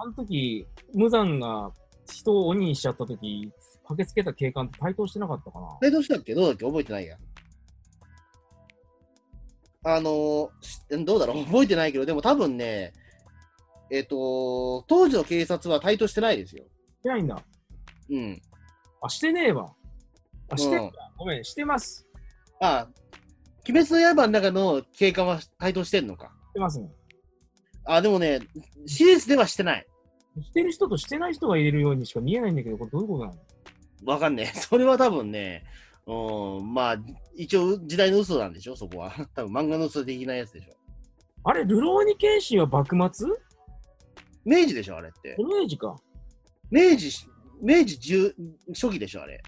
[0.00, 1.72] あの時、無惨が
[2.06, 3.50] 人を鬼にしちゃった時、
[3.88, 5.66] 駆けつけた警官って対等してなかったかな？
[5.80, 6.34] 対等したっけ？
[6.34, 6.66] どうだっけ？
[6.66, 7.16] 覚えてないや。
[9.84, 11.44] あのしどうだろう？
[11.44, 12.92] 覚えてないけど、でも多分ね、
[13.90, 16.64] えっ、と、当時の警察は対等してないですよ。
[17.00, 17.42] してないんだ。
[18.10, 18.42] うん。
[19.02, 19.72] あ、してねえわ。
[20.50, 20.90] あ、してんだうん。
[21.18, 22.06] ごめん、してます。
[22.60, 22.88] あ、
[23.68, 26.32] 鬼滅の刃の中の警官は対等してんのか？
[26.50, 26.88] してますね。
[27.84, 28.40] あ、でもね、
[28.86, 29.86] CS ではしてない。
[30.42, 33.38] してる人としてない人がいるようにしか見えないんだけど、これどういうことなの？
[34.12, 34.46] わかんねえ。
[34.58, 35.64] それは多分ね、
[36.06, 36.96] うん、まあ、
[37.36, 39.12] 一応時代の嘘なんでしょ、そこは。
[39.34, 40.74] 多分漫画の嘘的なやつでしょ。
[41.44, 43.28] あれ、ルローニケンシンは幕末？
[44.44, 45.36] 明治でしょ、あれって。
[45.38, 45.96] 明治か。
[46.70, 47.28] 明治し、
[47.60, 48.34] 明治10
[48.72, 49.42] 初期でしょ、あれ。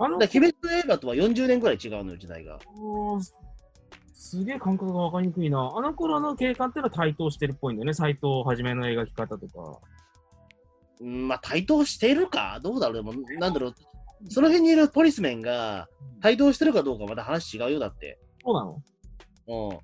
[0.00, 2.58] あの、鬼滅の刃とは40年ぐらい違うのよ、時代が。
[4.14, 5.72] すげえ感覚がわかりにくいな。
[5.74, 7.94] あの頃の警官ってのは対等してるっぽいんだよね。
[7.94, 9.78] 斎藤はじめの描き方とか。
[11.00, 12.60] うん、まあ、対等してるか？
[12.62, 13.02] どうだろう？
[13.02, 13.74] でも、なんだろう。
[14.28, 15.88] その辺にいるポリスメンが
[16.20, 18.18] 対等してるかどうかまた話違うよ、だって。
[18.44, 18.82] そうなの？
[19.48, 19.78] うん。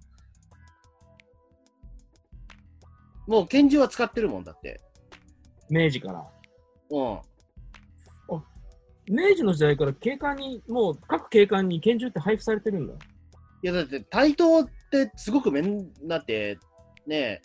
[3.33, 4.81] もう拳銃は使ってるもんだって。
[5.69, 6.25] 明治から。
[6.91, 7.19] うん。
[9.09, 12.95] 明治の時代から警官に、もう各警官に拳銃って配布されてるんだ。
[12.95, 16.59] いや、だって対等ってすごくめんだって、
[17.07, 17.43] ね、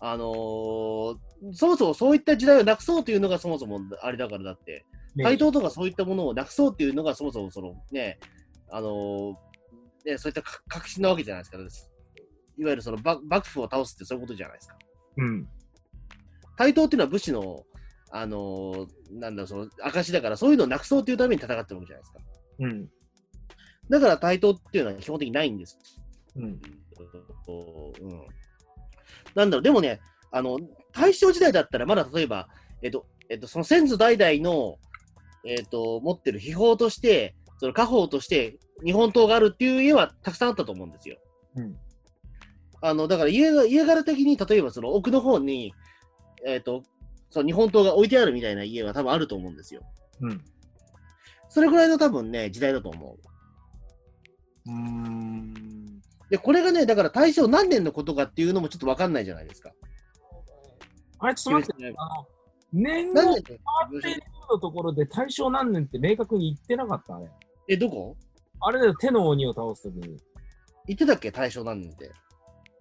[0.00, 1.16] あのー
[1.54, 4.84] そもそもそういった時代をなくそうというのがそもそもあれだからだって、
[5.20, 8.18] 対等とかそういったものをなくそうっていうのがそもそもそのね、
[8.70, 9.34] あのー
[10.04, 11.58] ね、そういったか革新なわけじゃないですか。
[12.58, 14.76] いわゆるその幕幕府を倒すってそういうことじゃないですか。
[15.16, 15.48] うん。
[16.56, 17.64] 対等っていうのは武士の、
[18.14, 18.86] あのー
[19.18, 22.18] なんだろう、その証だから、そういうのをなくそうっていうために戦ってるわけじゃないですか。
[22.60, 22.88] うん。
[23.88, 25.78] だから対等っていうのは基本的にないんです。
[26.36, 26.44] うん。
[26.44, 26.58] うん。
[29.34, 30.00] なんだろう、でもね、
[30.30, 30.58] あの、
[30.92, 32.48] 大正時代だったら、まだ例えば、
[32.82, 34.78] えっと、えっと、その先祖代々の、
[35.44, 41.16] えっと、持ってる秘宝として、その家宝として、日本刀があるっていう家はたくさんあったと思うんですよ。
[41.56, 41.76] うん。
[42.82, 45.72] あの、だから家が、家柄的に、例えばその奥の方に、
[46.46, 46.82] えっと、
[47.32, 49.80] その日本刀が置いてあるみたいな家は多分あると思うんですよ。
[50.20, 50.44] うん。
[51.48, 53.16] それぐらいの多分ね、時代だと思
[54.66, 54.70] う。
[54.70, 55.54] うーん。
[56.28, 59.72] で、これがね、だから大正何年のことかっていうのもちょっとわかんないじゃないですか。
[61.20, 62.26] あれ、ちょっと待って、あの、
[62.74, 64.18] 年号何年っていう
[64.50, 67.30] のところで大正何年って明確に言ってなかったあれ。
[67.68, 68.14] え、どこ？
[68.60, 70.18] あれだよ、手の鬼を倒すときに。
[70.86, 71.32] 言ってたっけ？
[71.32, 72.10] 大正何年って。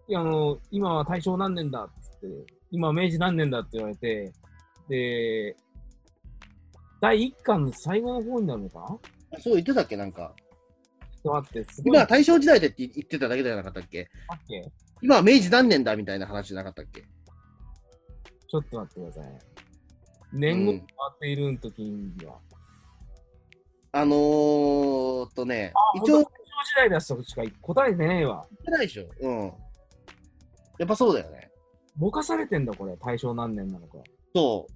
[0.07, 2.27] いや、あの、今は大正何年だっつって、
[2.71, 4.31] 今は明治何年だって言われて、
[4.87, 5.55] で、
[7.01, 8.97] 第一巻の最後の方になるのか
[9.39, 9.97] そう言ってたっけ？
[9.97, 10.33] なんか。
[11.23, 11.89] ちょっと待って、すごい。
[11.89, 14.09] 今は大正時代でって言ってただけじゃなかったっけ？
[14.27, 14.63] あっけ？
[15.01, 17.01] 今は明治何年だみたいな話じゃなかったっけ？
[17.01, 19.39] ちょっと待ってください。
[20.33, 22.37] 年号変わっている時には。
[23.93, 28.47] あのー、とね、あ、一応大正時代だししか答えてねえわ。
[28.49, 29.05] 言ってないでしょ。
[29.19, 29.53] うん。
[30.79, 31.50] やっぱそうだよね。
[31.95, 32.95] ぼかされてんだ、これ。
[32.97, 33.97] 大正何年なのか。
[34.33, 34.73] そう。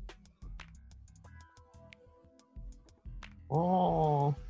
[3.49, 4.45] ああ。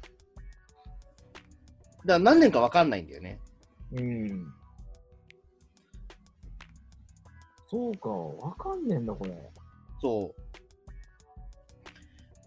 [2.06, 3.40] から何年かわかんないんだよね。
[3.94, 4.54] うん。
[7.70, 9.52] そうか、わかんねえんだ、これ。
[10.02, 10.42] そう。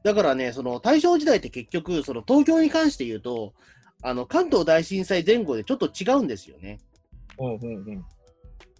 [0.04, 3.52] だからね、その大正時代って結局、その東京に関して言うと、
[4.00, 6.78] あの関東大震災前後でちょっと違うんですよね。
[7.38, 8.04] うんうんうん。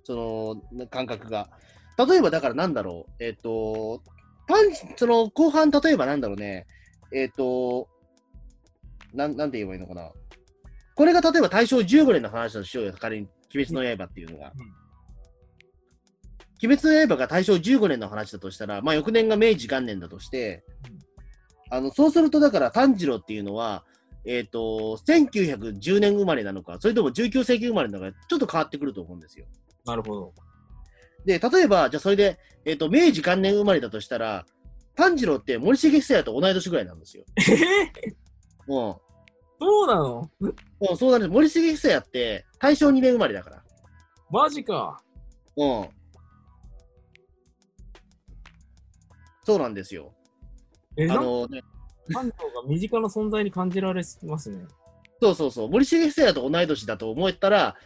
[0.09, 1.51] その感覚が。
[1.99, 4.03] 例えばだからなんだろう、えっ、と、
[4.47, 6.67] パンその後半、例えばなんだろうね、
[7.13, 7.89] えっ、と、
[9.13, 10.11] なん、なんて言えばいいのかな。
[10.95, 14.53] これが例えば大正15年の話だとしようよ、仮に、鬼滅の刃っていうのが。
[16.65, 20.65] 鬼滅の刃が大正15年の話だとしたら、まあ翌年が明治元年だとして、
[21.71, 23.85] あの、そうするとだから炭治郎っていうのは、
[24.25, 29.47] えっ、と、1910年生まれなのか、それとも19世紀生まれなのか、ちょっと変わってくると思うんですよ。
[29.89, 30.35] なるほど。
[31.25, 34.45] で、例えば、じゃあそれで、えっ、と、明治元年生まれだとしたら、
[34.95, 37.25] 炭治郎って森重久彌と同い年ぐらいなんですよ。
[37.37, 38.97] えー、うん。
[39.61, 40.31] そうなの？
[40.41, 41.31] うん、そうなんです。
[41.31, 43.63] 森重久彌って大正2年生まれだから。
[44.31, 45.01] マジか。
[45.57, 45.89] うん。
[49.45, 50.13] そうなんですよ。
[50.97, 51.63] え、あなんかのね、
[52.13, 54.67] 関東が身近な存在に感じられますね。
[55.23, 55.71] そうそうそう。
[55.71, 57.77] 森重久彌と同い年だと思えたら、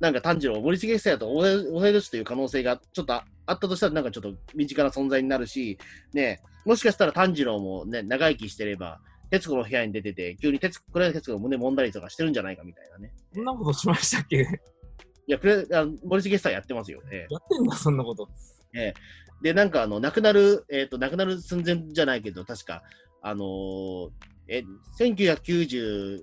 [0.00, 5.78] なんか炭治郎、森重久彌と同い年という可能性がちょっとああったとしたら、なんかちょっと身近な存在になるし、
[6.12, 13.12] ね、もしかしたら炭治郎もね、長生きしてれば、徹子の部屋に出てて、急に徹子、黒柳徹子が胸揉んだりとかしてるんじゃないかみたいなね。
[13.34, 14.36] そんなことしましたっけ？
[14.36, 14.48] やい
[15.26, 17.26] や、黒あ森重久彌やってますよね。
[17.34, 18.28] ってんだ、そんなこと？
[19.42, 22.82] で、なんかあの、亡くなる、えっ、と、亡くなる寸前じゃないけど、確か、
[23.20, 24.10] あのー
[24.48, 24.62] え、
[24.98, 26.22] 1990、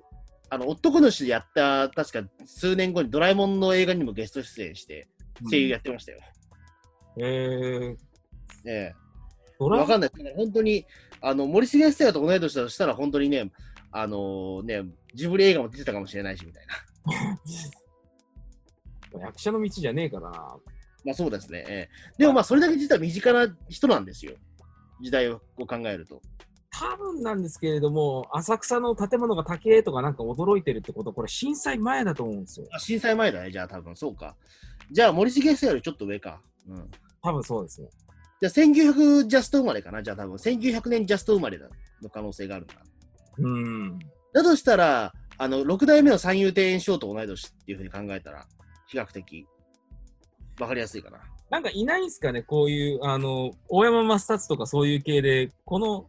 [0.53, 5.07] あの、男主でやった、確か数年後にドラえもんの映画にもゲスト出演して、
[5.49, 6.19] 声優やってましたよ。
[7.17, 7.97] えー、
[8.65, 8.93] え
[9.57, 10.11] ドラえわかんない。
[10.35, 10.85] 本当に、
[11.21, 13.49] あの、森重久彌と同い年だとしたら、本当にね、
[13.93, 16.65] あのーね、ジブリ映画も出てたかもしれないし、みたい
[19.13, 19.19] な。
[19.27, 20.31] 役者の道じゃねえからな。
[21.05, 21.63] まあそうですね。
[21.65, 24.33] ええでもまあ、それだけ実は身近な人なんですよ。
[25.01, 26.21] 時代を考えると。
[26.71, 32.67] 多分なんですけれども、浅草の建物が高えとかなんか驚いてるってこと、これ震災前だと思うんですよ。
[32.71, 34.35] あ震災前だね、じゃあ多分そうか。
[34.89, 36.41] じゃあ森重久彌よりちょっと上か。
[36.67, 36.89] うん。
[37.21, 37.89] 多分そうですね。
[38.41, 41.67] じゃあ1900ジャスト生まれかな、じゃあ多分1900年ジャスト生まれだ
[42.01, 42.73] の可能性があるな。
[43.37, 43.99] うん。
[44.33, 48.45] だとしたら、あの、6代目の三遊亭円章と同い年っていうふうに考えたら、
[48.87, 49.45] 比較的、
[50.59, 51.19] わかりやすいかな。
[51.49, 56.07] なんかいないんすかね、こういう、あの、大山マスタツとかそういう系で、この、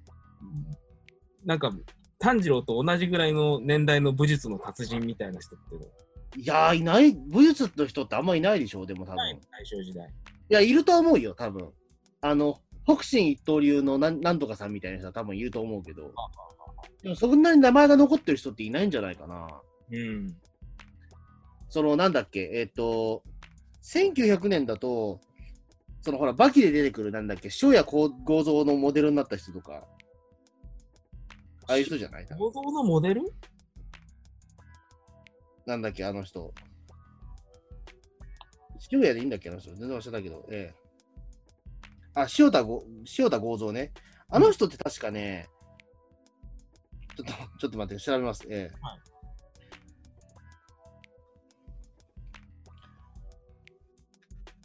[1.45, 1.73] なんか、
[2.19, 9.17] 炭治郎と同じぐらいの年代の武術の達人みたいな人っていやー、いない、武術の人ってあんまいないでしょ、でも多分。
[9.17, 10.09] 大正時代。
[10.53, 11.71] や、いると思うよ、多分。
[12.21, 16.13] あの、北進一刀流のなんなんとかさんみたいな人は多分いると思うけど、
[17.03, 19.49] でもそんなに名前が残ってる人っていないんじゃないかな。
[19.91, 20.37] うん。
[21.69, 23.23] その、なんだっけ、えっ、と、
[23.83, 25.21] 1900年だと、
[26.03, 29.87] そのほら、バキで出てくるなんだっけ、塩谷剛造のモデルになった人とか、
[31.73, 32.27] ああいう人じゃない？
[32.37, 33.23] 構造のモデル？
[35.65, 36.53] なんだっけ、あの人。
[38.91, 39.71] 塩谷でいいんだっけ、あの人。
[39.75, 40.75] 全然忘れたけど、ええ。
[42.15, 42.85] あ、塩田ご
[43.19, 43.93] 塩田剛造ね。
[44.29, 45.49] あの人って確かね、
[47.17, 48.47] ちょっと、ちょっと待って、調べます。
[48.51, 48.77] ええ。
[48.81, 49.01] はい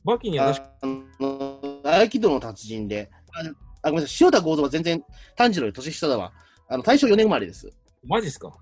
[0.04, 0.88] バキにはあ
[1.20, 3.42] の、合気道の達人で、あ、
[3.82, 5.04] あごめんなさい、塩田剛造は全然
[5.36, 6.32] 炭治郎より年下だわ。
[6.70, 7.70] あの、大正4年生まれです。
[8.06, 8.54] マジっすか？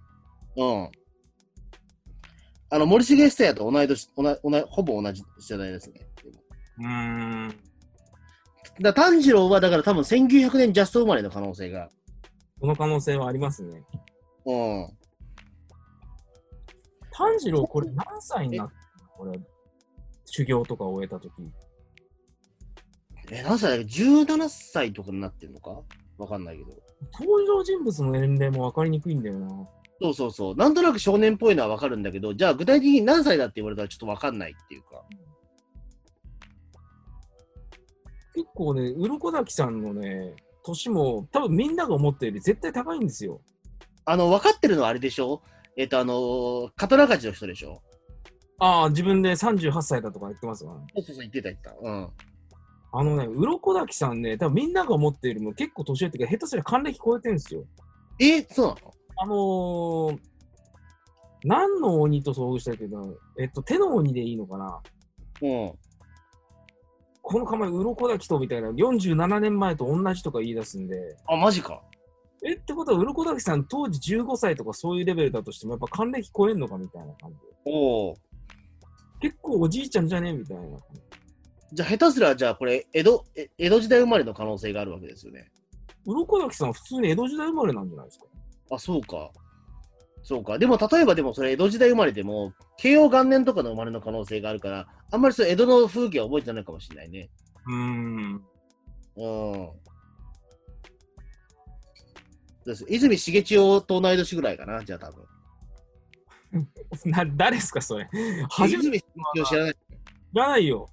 [0.57, 0.89] うん。
[2.69, 6.01] あの、森重久彌と同い年、同い同いほぼ同じ世代ですね。
[6.79, 7.59] うーん。
[8.81, 11.89] だ炭治郎はだから多分1900年ジャスト生まれの可能性が。
[12.59, 13.83] その可能性はありますね。
[14.45, 14.89] うん。
[17.11, 18.73] 炭治郎、これ何歳になった
[19.23, 19.31] の？
[19.31, 19.39] これ、
[20.25, 21.33] 修行とか終えたとき。
[23.31, 25.81] え、何歳だっけ ?17 歳とかになってんのか？
[26.17, 26.71] わかんないけど。
[27.19, 29.47] 登場人物の年齢も分かりにくいんだよな。
[30.01, 30.55] そうそうそう。
[30.55, 35.03] なんとなく少年っぽいのはわかるんだけど、じゃあ具体的に何歳だって言われたらちょっとわかんないっていうか。
[38.33, 40.35] 結構ね、鱗滝さんのね、
[40.65, 43.41] 年も多分みんなが思ったより絶対高いんですよ。
[44.05, 45.41] あの、分かってるのはあれでしょ？
[45.77, 47.81] えっ、と、あのー、刀鍛冶の人でしょ？
[48.59, 51.75] ああ、自分で38歳だとか言ってますわ、そうそうそう、言ってた言ってた。
[51.81, 52.09] うん。
[52.97, 57.65] あのね、鱗滝さんね、多分みんなが思ってるよりも結構年上っていうか、下手すりゃ還暦超えてるんですよ。
[58.19, 58.77] えそうなの？
[59.17, 60.19] あのー、
[61.43, 64.81] 何の鬼と遭遇したけど、えっと、手の鬼でいいのかな？
[65.41, 65.73] うん。
[67.21, 71.81] この構え、鱗滝とみたいな、47年前と同じとか言い出すんで、あ、マジか。
[72.45, 77.41] え、ってことは、鱗滝さん当時15歳とかそういうレベルだとしても、やっぱ還暦超えんのかみたいな感じで。
[77.65, 78.15] おお。
[79.19, 80.31] 結構おじいちゃんじゃね？
[80.31, 80.63] みたいな。
[80.63, 85.51] じゃあ、下手すら、じゃあ、これ、江戸、え江戸時代生まれの可能性があるわけですよね。
[86.05, 88.25] 鱗滝さんは普通に江戸時代生まれなんじゃないですか？
[88.71, 89.31] あ、そうか。
[90.23, 90.57] そうか。
[90.57, 97.29] でも、例えばでも、それ、江戸時代生まれでも、慶応元年とかの生まれの可能性があるから、あんまりそれ、江戸の風景は覚えてないかもしれないね。
[97.67, 98.43] うーん。
[99.17, 99.69] うん。
[102.65, 105.25] です泉重千代と同い年ぐらいかな、じゃあ多分。
[107.11, 108.07] な、誰ですか、それ？
[108.49, 109.05] 初めて知
[109.51, 109.75] らない？
[110.33, 110.89] 知らないよ。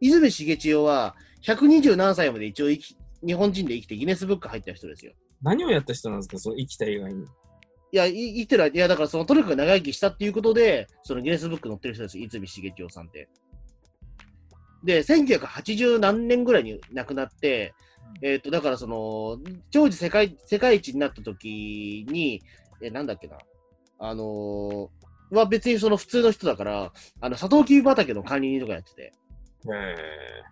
[0.00, 2.96] 泉重千代は、120何歳まで一応生き、
[3.26, 5.12] 日本人で生きてギネスブック入った人ですよ。
[5.42, 7.24] 何をやった人なんですか、その生きた以外に。
[7.92, 13.28] いや、い生きてる、いや、だからその、とにかく長生きしたっていうことで、そのギネスブック載ってる人ですよ、泉重千代さんって。
[14.84, 17.74] で、1980何年ぐらいに亡くなって、
[18.22, 19.38] えっ、と、だからその、
[19.70, 22.42] 長寿世界、世界一になった時に、
[22.80, 23.36] え、なんだっけな、
[23.98, 24.88] あのー
[25.30, 29.12] は別にその普通の人だから、あの、サトウキビ畑の管理人とかやってて、へ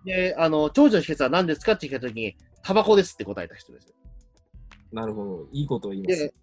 [0.04, 3.94] で、あの、長女の秘訣は何ですかって聞いた時に、タバコですって答えた人です
[4.92, 5.48] なるほど。
[5.52, 6.34] いいことを言いますで。、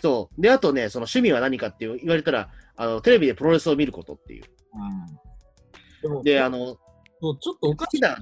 [0.00, 0.40] そう。
[0.40, 4.44] で、あとね、その趣味は何かって言われたら、あの、テレビでプロレスを見ることっていう。
[6.04, 6.22] うん。
[6.22, 6.76] であの、
[7.20, 8.00] そうちょっとおかしい。
[8.00, 8.16] な、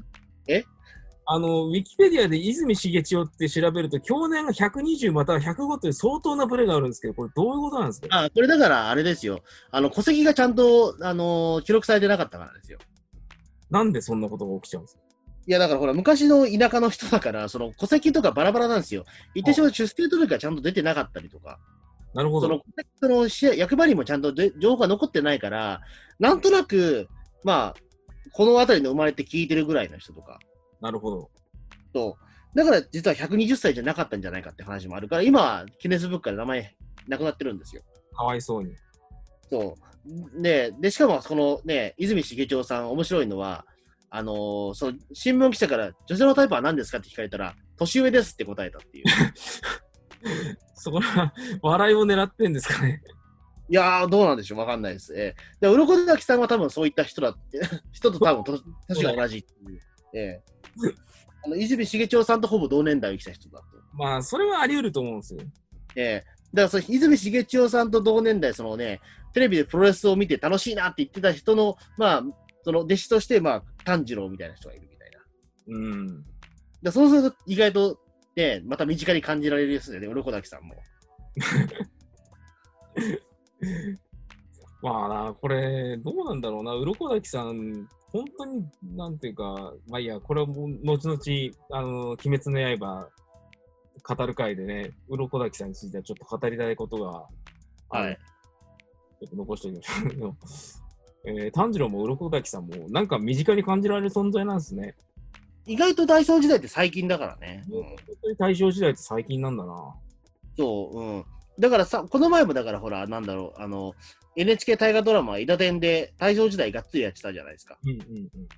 [1.32, 8.09] あの、ウィキペディアで泉重千代って調べると、去年が120または105という相当なブレがあるんですけど、これどういうことなんですか？
[8.11, 9.40] あ、これだからあれですよ。
[9.70, 12.78] あの、戸籍がちゃんと、あの記録されてなかったからですよ。
[13.70, 15.02] なんでそんなことが起きちゃうんですか？
[15.46, 19.04] いや、だからほら、昔の田舎の人だから、その戸籍とかバラバラなんですよ。
[19.34, 21.58] 言ってしまうと出生届がちゃんと出てなかったりとか、
[22.14, 22.60] なるほどその。
[23.00, 25.80] その市役場にもちゃんとで情報が残ってないから、
[26.18, 27.08] なんとなく、
[27.42, 27.80] まあ、
[28.32, 30.38] この辺りの生まれって聞いてるぐらいの人とか、
[30.80, 31.30] なるほど。
[31.92, 32.16] と、
[32.54, 36.76] だから実は120歳じゃなかったんじゃないかって話もあるから、今はギネスブックから名前
[37.08, 37.82] なくなってるんですよ。
[38.14, 38.74] かわいそうに。
[39.51, 39.76] そ
[40.36, 40.42] う。
[40.42, 43.66] で、で、しかも、このね、泉重長さん、面白いのは、
[44.09, 49.05] あのーその、新聞記者から、女性のタイプは何ですかって聞かれたら、年上ですって答えたっていう。
[50.74, 51.32] そこら、
[51.62, 53.03] 笑いを狙ってんですかね。
[53.68, 55.14] いやー、どうなんでしょうわかんないです。
[55.16, 57.61] えー、で、鱗崎さんは多分そういった人だって、
[57.92, 59.80] 人と多分と年が同じっていう。
[60.14, 60.51] えー
[61.42, 63.64] あの、泉重長さんとほぼ同年代を生きた人だと。
[63.94, 65.40] まあ、それはあり得ると思うんですよ。
[65.96, 69.01] ええだからその泉重千代さんと同年代、そのね、
[69.32, 72.22] テレビでプロレスを見て楽しいなって言ってた人の、まあ、
[72.64, 75.20] その弟子として、まあ、炭治郎みたいな人がいるみたいな。
[75.68, 75.78] う
[76.09, 76.24] ん。
[76.82, 77.98] だそうすると意外と、
[78.36, 80.74] ね、また身近に感じられるですよね、鱗滝さんも。
[84.82, 88.64] まあな、これ、どうなんだろうな、鱗滝さん、本当に、
[88.96, 91.18] なんていうか、まあいいや、これはもう後々、
[91.70, 93.09] あの、鬼滅の刃、
[94.03, 97.26] 語る回でね、鱗滝さんについてはちょっと語りたいことが、
[97.88, 98.18] はい。
[99.20, 100.36] ちょっと残しておきましょう。
[101.28, 104.94] えー炭治郎も鱗滝さんも、なんか身近に感じられる存在なんですね。
[105.66, 107.64] 意外と大正時代って最近だからね。
[107.70, 109.94] うん本当に大正時代って最近なんだな。
[110.57, 111.24] そう、うん。
[111.59, 113.94] だからさ、この前もだからほら、なんだろう、あの、
[114.36, 117.78] NHK 大河ドラマ、伊田伝で大正時代がっつりやってたじゃないですか。
[117.84, 118.48] うんうんうん。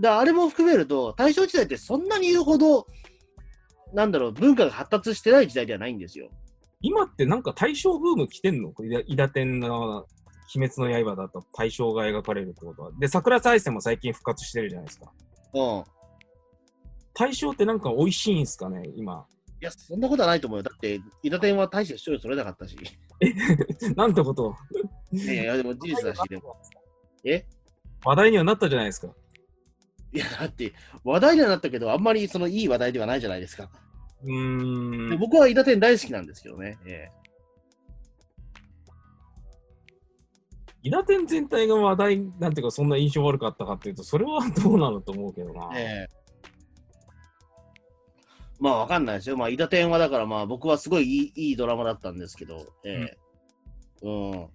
[0.00, 2.86] だからあれも含めると、大正時代ってそんなに言うほど、
[3.92, 6.30] なんだろう、文化が発達してない時代ではないんですよ。
[6.80, 8.72] 今ってなんか大正ブーム来てんの？
[9.06, 10.06] 伊田天の
[10.56, 12.90] 鬼滅の刃だと大正が描かれるってことは。
[12.98, 15.12] で、桜大戦も最近復活してるじゃないですか。
[15.54, 15.84] うん。
[17.14, 19.26] 大正ってなんか美味しいんすかね、今。
[19.60, 20.62] いや、そんなことはないと思うよ。
[20.62, 22.76] だって、伊田天は大して視聴率取れなかったし。
[23.94, 24.54] なんてことを。
[25.12, 26.56] いやいや、でも事実だし、でも。
[27.24, 27.44] え？
[28.02, 29.14] 話題にはなったじゃないですか。
[30.12, 30.72] いや、だって、
[31.04, 33.70] 話題にはなったけど、あんまりそのいい話題ではないじゃないですか。
[34.24, 35.10] うーん。
[35.10, 36.78] で僕は伊田天大好きなんですけどね。
[36.84, 37.08] え
[40.82, 45.70] 伊達天全体が話題なんていうか、そんな印象悪かったかっていうと、それはどうなのと思うけどな。
[45.74, 46.20] えええ
[48.60, 49.38] まあ、わかんないですよ。
[49.38, 53.16] まあ、伊田天はだから、まあ、僕はすごいいいいいドラマだったんですけど、え
[54.02, 54.48] えうん。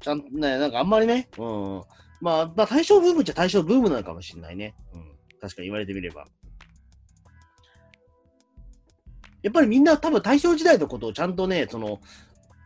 [0.00, 1.82] ちゃんとね、なんかあんまりね、うん。
[2.20, 4.74] まあ、まあ、大正ブームっちゃ大正ブームなのかもしれないね。
[4.92, 5.12] うん。
[5.40, 6.24] 確かに言われてみれば。
[9.42, 12.00] やっぱりみんな多分大正時代のことをちゃんとね、その、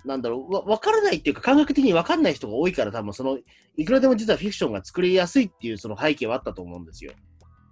[0.04, 3.38] なんだろう、わわからないっていうか感覚的にわかんない人が多いから多分その、
[3.76, 7.12] いくらでも実はフィクションが作りやすいっていうその背景はあったと思うんですよ。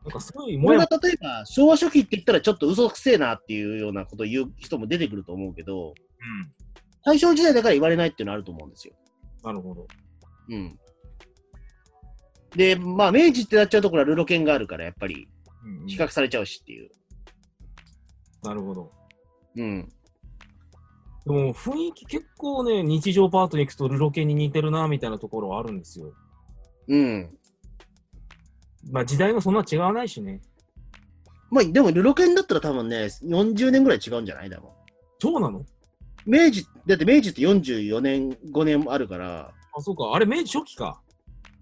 [0.05, 5.95] なんかすごいもやこれが例えば昭和初期って言ったらちょっと嘘くせえなっていうようなことを言う人も出てくると思うけど、うん。
[7.05, 8.95] 大正時代だから言われないっていうのはあると思うんですよ。
[9.43, 9.87] なるほど。
[10.51, 10.78] うん。
[12.55, 15.29] で、まあ明治ってなっちゃうところはルロケンがあるからやっぱり
[15.87, 16.91] 比較されちゃうしっていう。
[18.43, 18.91] なるほど。
[19.57, 19.89] うん。
[21.27, 26.13] でも雰囲気結構ね、日常パートに行くとルロケンに似てるな、みたいなところはあるんですよ。
[26.89, 27.31] うん。
[28.91, 30.41] まあ時代もそんな違わないしね。
[31.53, 34.51] まあ、でも、ルロケンだったら多分ね、40年ぐらい違うんじゃない？
[34.51, 34.71] だもん。
[35.19, 35.67] そうなの？
[36.25, 40.13] 明治、だって明治って44年、5年あるから、あ、そうか。
[40.15, 41.01] あれ、明治初期か。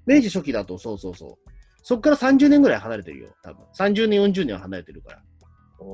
[0.09, 1.50] 明治初期だと、そうそうそう。
[1.82, 3.66] そっから30年ぐらい離れてるよ、多分。
[3.78, 5.18] 30年、40年は離れてるから。
[5.18, 5.20] あ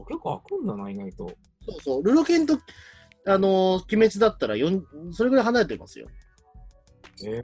[0.08, 1.28] 結構開くんだな、意外と。
[1.66, 2.04] そうそう。
[2.04, 2.58] ルロケンと、
[3.26, 6.06] あのー鬼滅だったら4、それぐらい離れてますよ。
[7.24, 7.42] へえ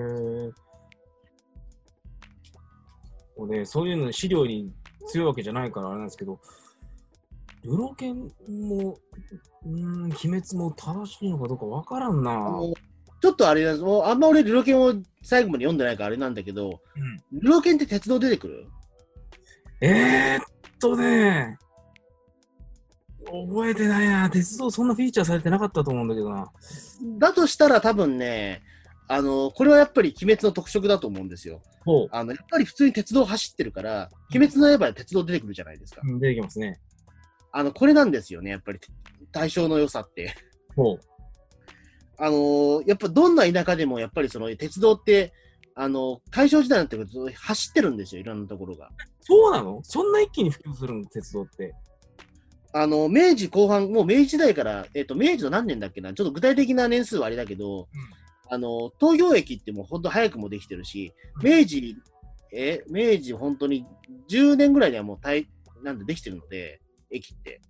[3.36, 4.72] もうね、そういうの資料に
[5.08, 6.40] 強いわけじゃないからあれなんですけど、
[7.64, 8.98] ルロケンも、
[9.64, 12.32] うーん、鬼滅も正しいのかどうかわからんな。
[13.20, 18.66] ちょっとあれだもうあんま俺、ルロケンを最後まで読んでないからあれなんだけど、うんルロケンって鉄道出てくる？
[19.82, 20.44] えー、っ
[20.78, 21.58] とね、
[23.24, 24.30] 覚えてないな。
[24.30, 26.50] 鉄道そんなフィーチャーされてなかったと思うんだけどな。
[27.18, 28.62] だとしたら多分ね、
[29.08, 31.62] あのこれはやっぱり鬼滅の特色だと思うんですよ。
[31.84, 36.02] ほあのやっぱり普通に鉄道走ってるから、鬼滅の刃で鉄道出てくるじゃないですか。
[36.04, 36.20] う。
[36.20, 36.78] 出てきますね。
[37.52, 38.78] あの、これなんですよね、やっぱり
[39.32, 40.34] 対象の良さって。
[40.76, 41.00] ほう。
[42.20, 45.32] あのーやっぱどんな田舎でもやっぱりその鉄道って、
[45.74, 48.90] あの大正時代になってくると走ってるんですよ、いろんなところが。
[49.20, 49.80] そうなの？
[49.82, 51.74] そんな一気に普及するの鉄道って。
[52.72, 57.88] あの、明治後半、もう明治時代から、えっ、と、明治の何年だっけな、ちょっと具体的な年数はあれだけど、
[58.48, 61.12] あの、東京駅ってもう本当早くもできてるし、
[61.42, 61.96] 明治、
[62.52, 63.86] え、明治本当に
[64.28, 65.48] 10年ぐらいにはもう大、
[65.82, 67.60] なんでできてるので、駅って。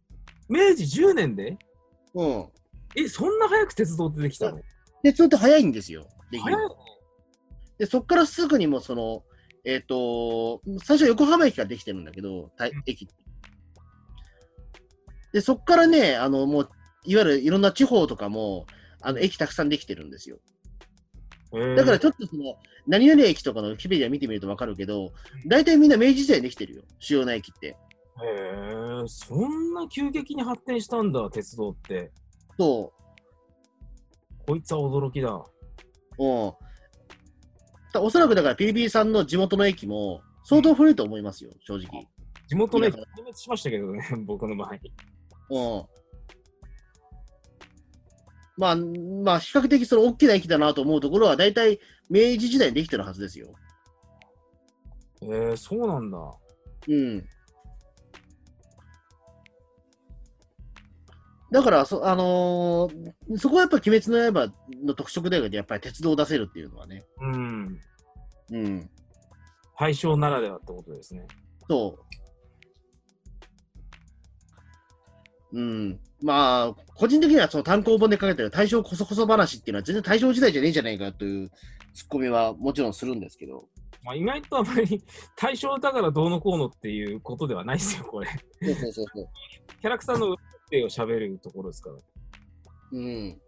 [0.48, 1.56] 明治10年で？
[2.14, 2.46] うん。
[2.96, 4.60] え、そんな早く鉄道ってできたの？
[5.02, 6.06] 鉄道って早いんですよ。
[6.30, 6.58] できいの？
[7.78, 9.22] で、そっからすぐにもその、
[9.64, 13.08] えっ、と、最初横浜駅ができてるんだけど、た駅。
[15.32, 16.68] で、そっからね、あの、もう、
[17.04, 18.66] いわゆるいろんな地方とかも、
[19.00, 20.38] あの、駅たくさんできてるんですよ。
[21.76, 25.12] だからちょっとその、何々駅とかのウィキペディア見てみるとわかるけど、
[25.46, 26.82] 大体みんな明治時代にできてるよ。
[26.98, 27.68] 主要な駅って。
[27.68, 27.74] へ
[28.22, 32.12] え、そんな急激に発展したんだ、鉄道って。
[32.58, 32.92] そ
[34.46, 35.30] こいつは驚きだ。
[35.30, 35.44] う。
[36.18, 36.52] うん。
[37.92, 42.06] だおそらくだから PB さんの地元の駅も相当古いと思いますよ、正直。
[42.48, 44.72] 地元のか壊滅しましたけどね、僕の場合。
[45.50, 45.84] うん。
[48.56, 51.80] まあ、まあ、比較的その大きな駅だなと思うところは、大体
[52.10, 53.52] 明治時代にできてるはずですよ。
[55.22, 56.18] えー、そうなんだ。
[56.88, 57.24] うん。
[61.50, 64.52] だから、そ、あのーそこはやっぱり鬼滅の刃
[64.84, 65.56] の特色だよね。
[65.56, 67.04] やっぱり鉄道を出せるっていうのはね。
[67.20, 67.80] うん。
[68.52, 68.90] うん。
[69.78, 71.26] 大正ならではってことですね。
[71.68, 71.98] そ
[75.52, 75.58] う。
[75.58, 76.00] うん。
[76.22, 81.50] まあ、個人的にはその単行本で書かれてる大正こそこそ話っていうのは全然大正時代じゃねえじゃないかという
[81.94, 83.68] ツッコミはもちろんするんですけど。
[84.02, 85.02] まあ、意外とあまり
[85.36, 88.28] 大正だからどうのこうのっていうことではないですよ、これ。
[88.62, 89.28] そうそうそうそう。
[89.80, 90.36] キャラクターの
[90.70, 91.96] 腕を喋るところですから。
[92.92, 93.40] うん。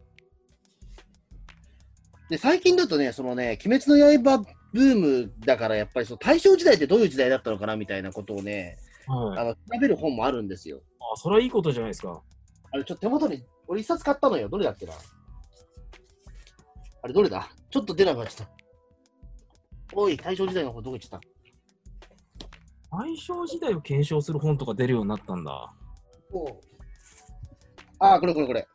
[2.28, 9.38] で、最近だとね、そのね、鬼滅の刃ブームだから、やっぱりその大正時代ってどういう時代だったのかなみたいなことをね、はい。
[9.40, 10.80] あの、調べる本もあるんですよ。
[11.00, 12.22] あ、それはいいことじゃないですか。
[12.70, 14.48] あれ、ちょっと手元に、俺一冊買ったのよ。
[14.48, 14.92] どれだっけな？
[17.02, 17.50] あれ、どれだ？
[17.70, 18.52] ちょっと出なくなっちゃった。
[19.94, 22.96] おい、大正時代の方どこ行っちゃった？
[22.96, 25.74] 大正時代を検証する本とか出るようになったんだ。
[26.32, 26.60] おう
[28.02, 28.66] ああ、これこれこれ。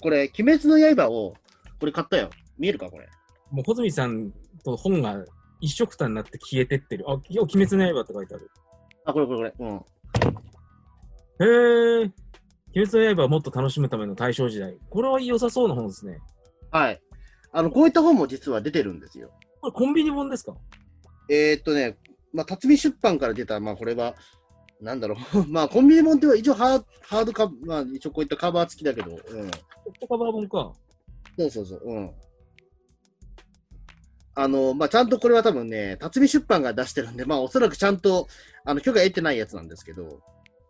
[0.00, 1.34] これ、鬼滅の刃を、
[1.78, 2.28] これ買ったよ。
[2.58, 3.08] 見えるかこれ？
[3.52, 4.32] もう、穂積さん
[4.64, 5.24] と本が
[5.60, 7.04] 一緒くたになって消えてってる。
[7.08, 8.50] あ、今日、鬼滅の刃って書いてある。
[9.04, 9.66] あ、これこれこれ。
[9.68, 9.76] うん。
[11.38, 12.12] へえ。
[12.74, 14.76] 鬼滅の刃をもっと楽しむための大正時代。
[14.90, 16.18] これは良さそうな本ですね。
[16.72, 17.00] はい。
[17.52, 19.30] あの、こういった本も実は出てるんですよ。
[19.60, 20.54] これコンビニ本ですか？
[21.28, 21.96] えー、っとね、
[22.32, 24.16] まあ、辰巳出版から出た、まあ、これは、
[24.80, 25.44] なんだろう。
[25.48, 29.18] まあ、コンビニ本っては一応ハーハードカバー、まあ、一応こういったカバー付きだけど、うん。
[29.18, 29.20] ソ
[29.92, 30.72] フトカバー本か。
[31.38, 32.10] そうそうそう、うん。
[34.34, 38.26] あの、まあ、ちゃんとこれは多分ね、辰巳出版が出してるんで、まあ、おそらくちゃんと、
[38.64, 40.20] あの、許可得てないやつなんですけど、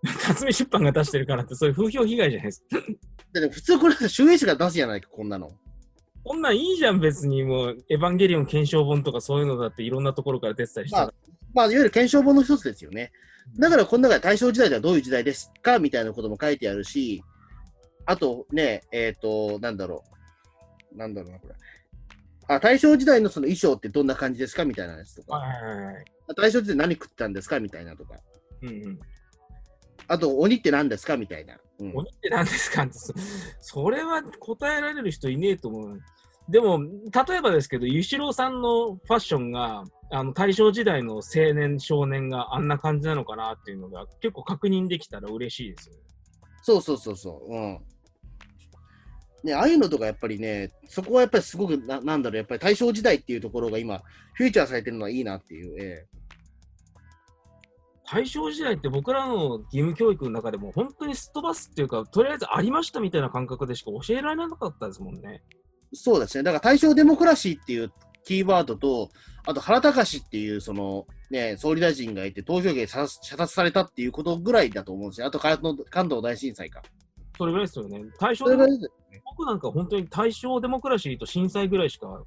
[0.26, 2.80] 辰巳出版が出してるからって、そういう風評被害じゃないですか。
[3.32, 5.50] でね普通これ、集英誌が出すじゃないか、こんなの。
[6.24, 11.14] こんなんいいじゃん、別にもう、エヴァンゲリオン検証本とかそういうのだっていろんなところから出てたりしてまあ、
[11.54, 13.12] まあ、いわゆる検証本の一つですよね。
[13.59, 17.22] だから、この中で大正時代ではどういう時代ですかみたいなことも書いてあるし、
[18.07, 20.05] あとね、えっ、と、なんだろ
[20.93, 20.97] う。
[20.97, 21.55] なんだろうな、これ。
[22.49, 25.41] あ、大正時代のその衣装ってどんな感じですかみたいなやつとか。
[26.36, 28.16] 大正時代何食ってたんですかみたいなとか。
[28.62, 28.99] うんうん。
[30.09, 31.57] あと、鬼って何ですかみたいな。
[31.78, 33.14] うん鬼って何ですかって、そ
[33.61, 36.01] それは答えられる人いねえと思う。
[36.49, 46.00] でも、例えばですけど、ゆしろうさんのファッションが、あの大正時代の青年、少年があんな感じなのかなっていうのが結構確認できたら嬉しいですよね。
[46.62, 47.54] そうそうそうそう。
[47.54, 47.80] うん。
[49.44, 54.02] ね、ああいうのとかやっぱりね、そこはやっぱりすごくな、なんだろう、やっぱり大正時代っていうところが今、
[54.34, 55.76] フューチャーされてるのはいいなっていう。
[55.80, 56.06] え
[58.12, 65.42] 大正時代って僕らの義務教育の中でも本当にすっ飛ばすっていうか、とりあえずありましたみたいな感覚でしか教えられなかったですもんね。
[65.52, 65.61] え
[65.92, 66.42] そうですね。
[66.42, 67.92] だから大正デモクラシーっていう
[68.24, 69.10] キーワードと、
[69.46, 75.26] あと原隆っていうその、ね、総理大臣がいて投票権射射殺されたっていうことぐらいだと思うんですよ。
[75.26, 75.58] あと関
[76.08, 76.82] 東大震災か。
[77.38, 78.00] それぐらいですよね。
[78.18, 82.22] 大正それデモぐらいですよね僕なんか本当に大正デモクラシーと震災ぐらいしか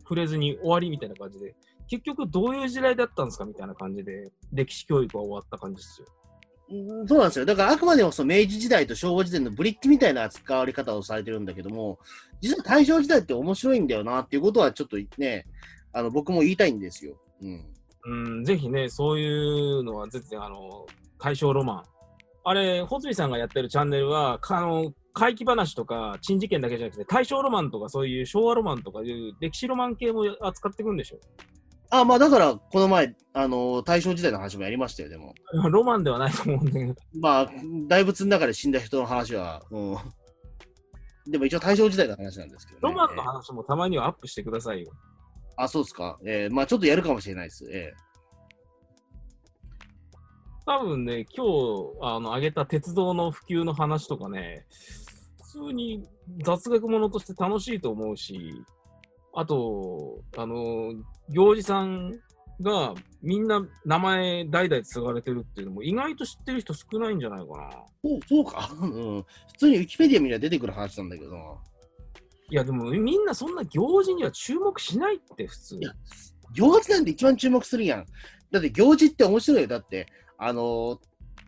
[0.00, 1.54] 触れずに終わりみたいな感じで、
[1.88, 6.06] 結局どういう時代だったんですかみたいな感じで、歴史教育は終わった感じですよ。
[7.06, 7.44] そうなんですよ。
[7.44, 11.98] だからあくまでもその明治時代と昭和時代のブリッジみたいな扱われ方をされてるんだけども、
[12.40, 15.46] 実は大正時代って面白いんだよなっていうことはちょっとね、
[15.92, 17.16] あの僕も言いたいんですよ。
[17.42, 17.74] うん。
[18.06, 20.86] うん、ぜひね、そういうのは絶対、あの、
[21.18, 21.82] 大正ロマン。
[22.44, 31.18] あれ、穂積さんがやってるチャンネルは、あの、怪奇話とか、珍事件だけじゃなくて、大正ロマンとか、そういう昭和ロマンとかいう歴史ロマン系も扱っていくんでしょ。
[32.00, 35.34] あ、まあだから、この前、あの大正時代の話もやりましたよ、でも。
[35.70, 36.94] ロマンではないと思うんだけど。
[37.20, 37.50] まあ、
[37.88, 39.96] 大仏の中で死んだ人の話は、うん。
[41.30, 42.80] でも一応大正時代の話なんですけど、ね。
[42.82, 44.92] ロマンの話もたまにはアップしてくださいよ。
[45.56, 46.18] あ、そうですか。
[46.26, 47.64] えーまあちょっとやるかもしれないです。
[47.70, 47.92] え
[50.66, 51.50] 多分ね、今日、
[52.00, 54.66] あの、挙げた鉄道の普及の話とかね、
[55.52, 56.08] 普通に
[56.42, 58.64] 雑学ものとして楽しいと思うし、
[59.34, 60.94] あと、あの、
[61.28, 62.12] 行司さん
[62.60, 67.70] がみんな名前代々継がれてるっていうのも意外と知ってる人少ないんじゃないかな。
[68.02, 68.90] そうそうか、うん。
[68.92, 69.26] 普
[69.58, 71.38] 通にウィキペディア見りゃ出てくる話なんだけどな。
[72.50, 75.82] いや、でもみんなそんな行事には注目しないって普通い。
[75.82, 75.92] や、
[76.52, 78.06] 行事なんて一番注目するやん。
[78.50, 79.66] だって行事って面白いよ。
[79.66, 80.06] だって、
[80.38, 80.98] あのー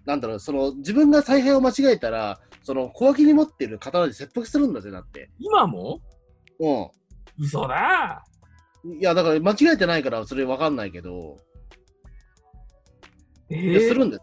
[0.06, 5.30] なんだろう、その、自分が采配を間違えたら、その、小脇に持ってる刀で切腹するんだぜ、だって。
[5.40, 6.00] 今も？
[6.60, 6.90] う
[7.38, 8.24] 嘘だ
[8.84, 8.92] ん。
[8.92, 11.38] いや、だから間違えてないから、それわかんないけど、
[13.50, 14.22] えいやすー、るんです。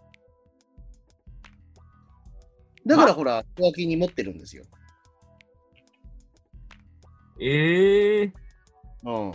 [2.86, 4.64] だからほら、小脇に持ってるんですよ。
[7.40, 8.32] えー、
[9.04, 9.32] うん。
[9.32, 9.34] え、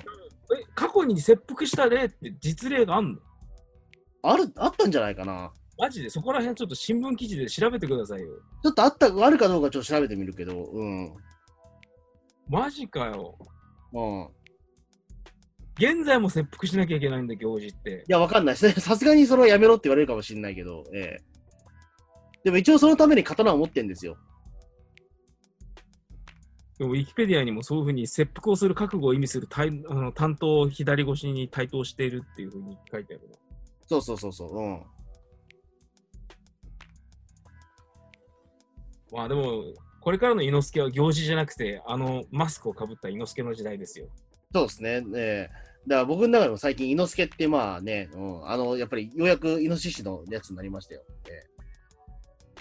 [0.75, 3.21] 過去に切腹した例って実例があんの？
[4.23, 5.53] ある、あったんじゃないかな。
[5.79, 6.11] マジで？
[6.11, 8.29] そこら辺ちょっと新聞記事で調べてくださいよ。
[8.63, 11.13] ちょっとあった、あるかどうかちょっと調べてみるけど、うん。
[12.49, 13.39] マジかよ。
[13.93, 14.29] うん。
[15.79, 18.05] 現在も切腹しなきゃいけないんだ、行事って。
[18.09, 18.73] いや、わかんないですね。
[18.83, 21.23] さすがにそれはやめろって言われるかもしれないけど、ええ。
[22.45, 24.17] でも一応そのために刀を持ってんですよ。
[26.79, 33.37] でも、ウィキペディアにもそういうふうに切腹をする覚悟を意味する対あの担当を左越しに対等しているっていうふうに書いてあるな。
[33.87, 34.57] そうそうそうそう。
[34.57, 34.83] うん。
[39.13, 39.65] まあでも、
[40.01, 44.09] これからの伊之助は行事じゃなくて、あのマスクをかぶった伊之助の時代ですよ。
[44.55, 45.05] そうですね。
[45.15, 45.69] ええ。
[45.87, 51.03] だから僕の中でも最近、猪之助ってまあね、うん、あの、やっぱりようやくイノシシのやつになりましたよ。
[51.29, 51.43] え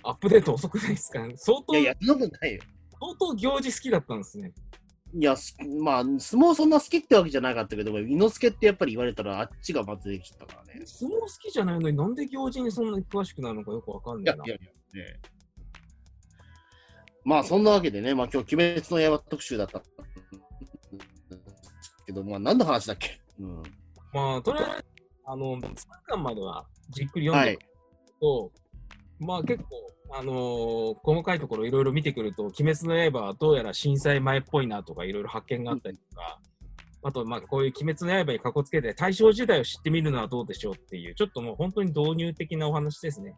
[0.04, 1.26] アップデート遅くないですか？
[1.36, 2.62] 相当え、いやいや、そんなことないよ。
[3.00, 4.54] 相当行事好きだったんですね。
[5.14, 10.82] いや、すまあ、相撲そんな好きってわけじゃなかったけど、猪之助ってやっぱり言われたらあっちがまずできたからね。
[10.86, 14.46] 相撲好きじゃないのになんで行事にそんなに詳しくなるのかよくわかんないな。
[14.46, 14.60] いやい
[14.96, 15.20] やいや、ね
[17.28, 19.88] まあそんなわけでね、まあ今日、鬼滅の刃特集だったんで
[21.82, 23.20] すけど、まあ何の話だっけ？
[23.38, 23.64] うん。
[24.14, 24.86] まあ、とりあえず、
[25.26, 25.76] あの、3
[26.06, 27.64] 巻まではじっくり読んでいく
[28.22, 28.50] と、
[29.20, 36.40] まあ結構、あのー細かいところいろいろ見てくると、鬼滅の刃はどうやら震災前っぽいなとかいろいろ発見があったりとか、
[37.04, 43.36] あと、まあこういう鬼滅の刃にかこつけて大正時代を知ってみるのはどうでしょうっていう、ちょっともう本当に導入的なお話ですね。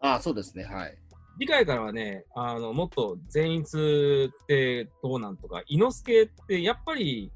[0.00, 0.98] ああ、そうですね、はい。
[1.38, 7.30] 次回からはね、あの、もっと善逸ってどうなんとか、伊之助ってやっぱり、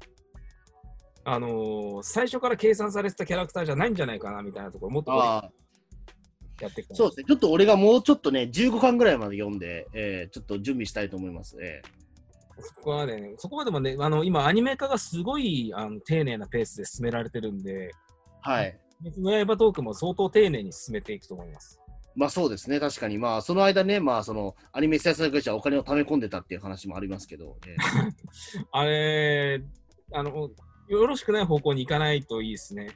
[1.25, 7.25] あのー最初から計算されてたキャラクターじゃないんじゃないかなみたいなところ、もっとやっていきたいそうですね。
[7.27, 11.57] ちょっと俺がもうちょっとね、15巻ぐらいまで読んで、えーちょっと準備したいと思います。
[11.61, 11.81] え
[12.59, 18.77] そこまでね、そこまでもね、あの、今、アニメ化がすごいあの丁寧なペースで進められてるんで、ーはい。
[19.01, 21.79] 別の刃トークも相当丁寧に進めていくと思います。
[22.15, 23.17] まあそうですね、確かに。
[23.17, 29.63] まあその間ね、まあそのアニメ制作会社はお金を貯め込んでたっていう話もありますけど、えー あれ、
[30.11, 30.49] あの、
[30.87, 32.89] よろしくない方向に行かないといいですね。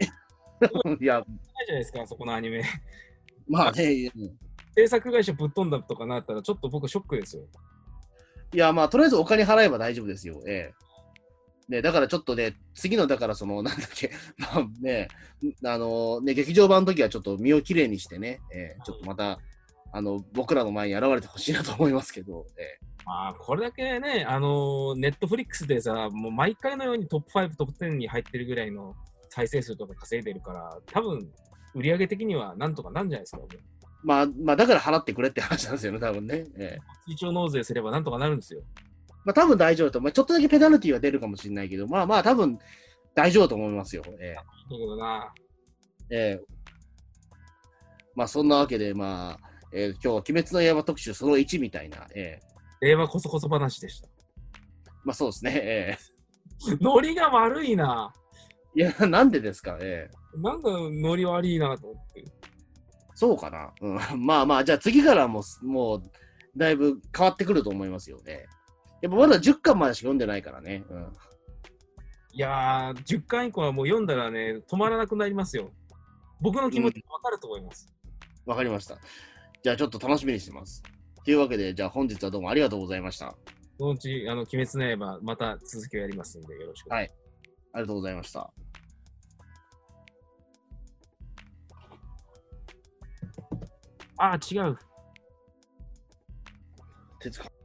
[1.00, 1.24] いや、ない
[1.66, 2.62] じゃないですか、そこのアニメ。
[3.48, 4.38] まあね、うん
[4.76, 7.44] 制作会社ぶっ飛んだとかなったら、ちょっと僕ショックですよ。
[8.52, 10.42] いや、まあ、とりあえずお金払えば大丈夫ですよ。
[10.46, 10.74] ええ。
[11.68, 15.08] ね、だからちょっとね、次の、だからその、なんだっけ、 まあね、
[15.64, 19.38] あのね、劇場版の時はちょっと身をきれいにしてね、ええ、ちょっとまた、
[19.92, 22.78] あの、僕らの前に現れてほしいなと思いますけど、ええ。
[23.04, 28.96] まあ、これだけね、あのネットフリックスでさ、もう毎回のようにトップ5、トップ10に入ってるぐらいの
[29.28, 31.30] 再生数とか稼いでるから、多分
[31.74, 33.42] 売り上げ的にはなんとかなんじゃないですか。
[34.02, 36.46] まあ、まあ、だから払ってくれって話なんですよね、多分ね。
[36.58, 36.78] ええ。
[37.06, 38.62] 追徴納税すればなんとかなるんですよ。
[39.26, 40.00] まあ、多分大丈夫だと。
[40.00, 42.56] まあ、ちょっとだけペナルティは出るかもしれないけど、まあまあ、多分
[43.14, 44.02] 大丈夫だと思いますよ。
[44.20, 44.34] ええ。
[44.34, 45.34] だけどな、
[46.10, 46.44] ええ
[48.14, 52.46] まあ、そんなわけで、まあ、えー今日は鬼滅の刃特集その1みたいな、ええ
[52.80, 54.08] 令和こそこそ話でした。
[55.04, 55.98] まあそうですね、え
[56.80, 58.12] ノリが悪いな。
[58.76, 62.24] えいや、なんでですか、ええなんかノリ悪いなと思って。
[63.14, 63.72] そうかな？
[63.80, 66.02] うん、まあまあ、じゃあ次からも、もう、
[66.56, 68.46] だいぶ変わってくると思いますよね。
[69.02, 70.84] やっぱまだ10巻までしか読んでないからね。
[70.88, 71.12] うん。
[72.32, 75.70] いやー、10巻以降はもう読んだらね、止まらなくなりますよ。
[76.40, 77.92] 僕の気持ちわかると思います。
[78.44, 78.98] わかりました。
[79.62, 80.82] じゃあちょっと楽しみにしてます。
[81.24, 83.28] というわけで、じゃあ本日はどうもありがとうございました。
[83.28, 83.34] あ
[83.78, 86.90] そのうち、あの、鬼滅の刃、また続きをやりますんで、よろしく。
[86.90, 87.10] はい
[87.76, 88.52] りがとうございました。
[94.18, 94.78] あー、違う。
[97.20, 97.55] 手塚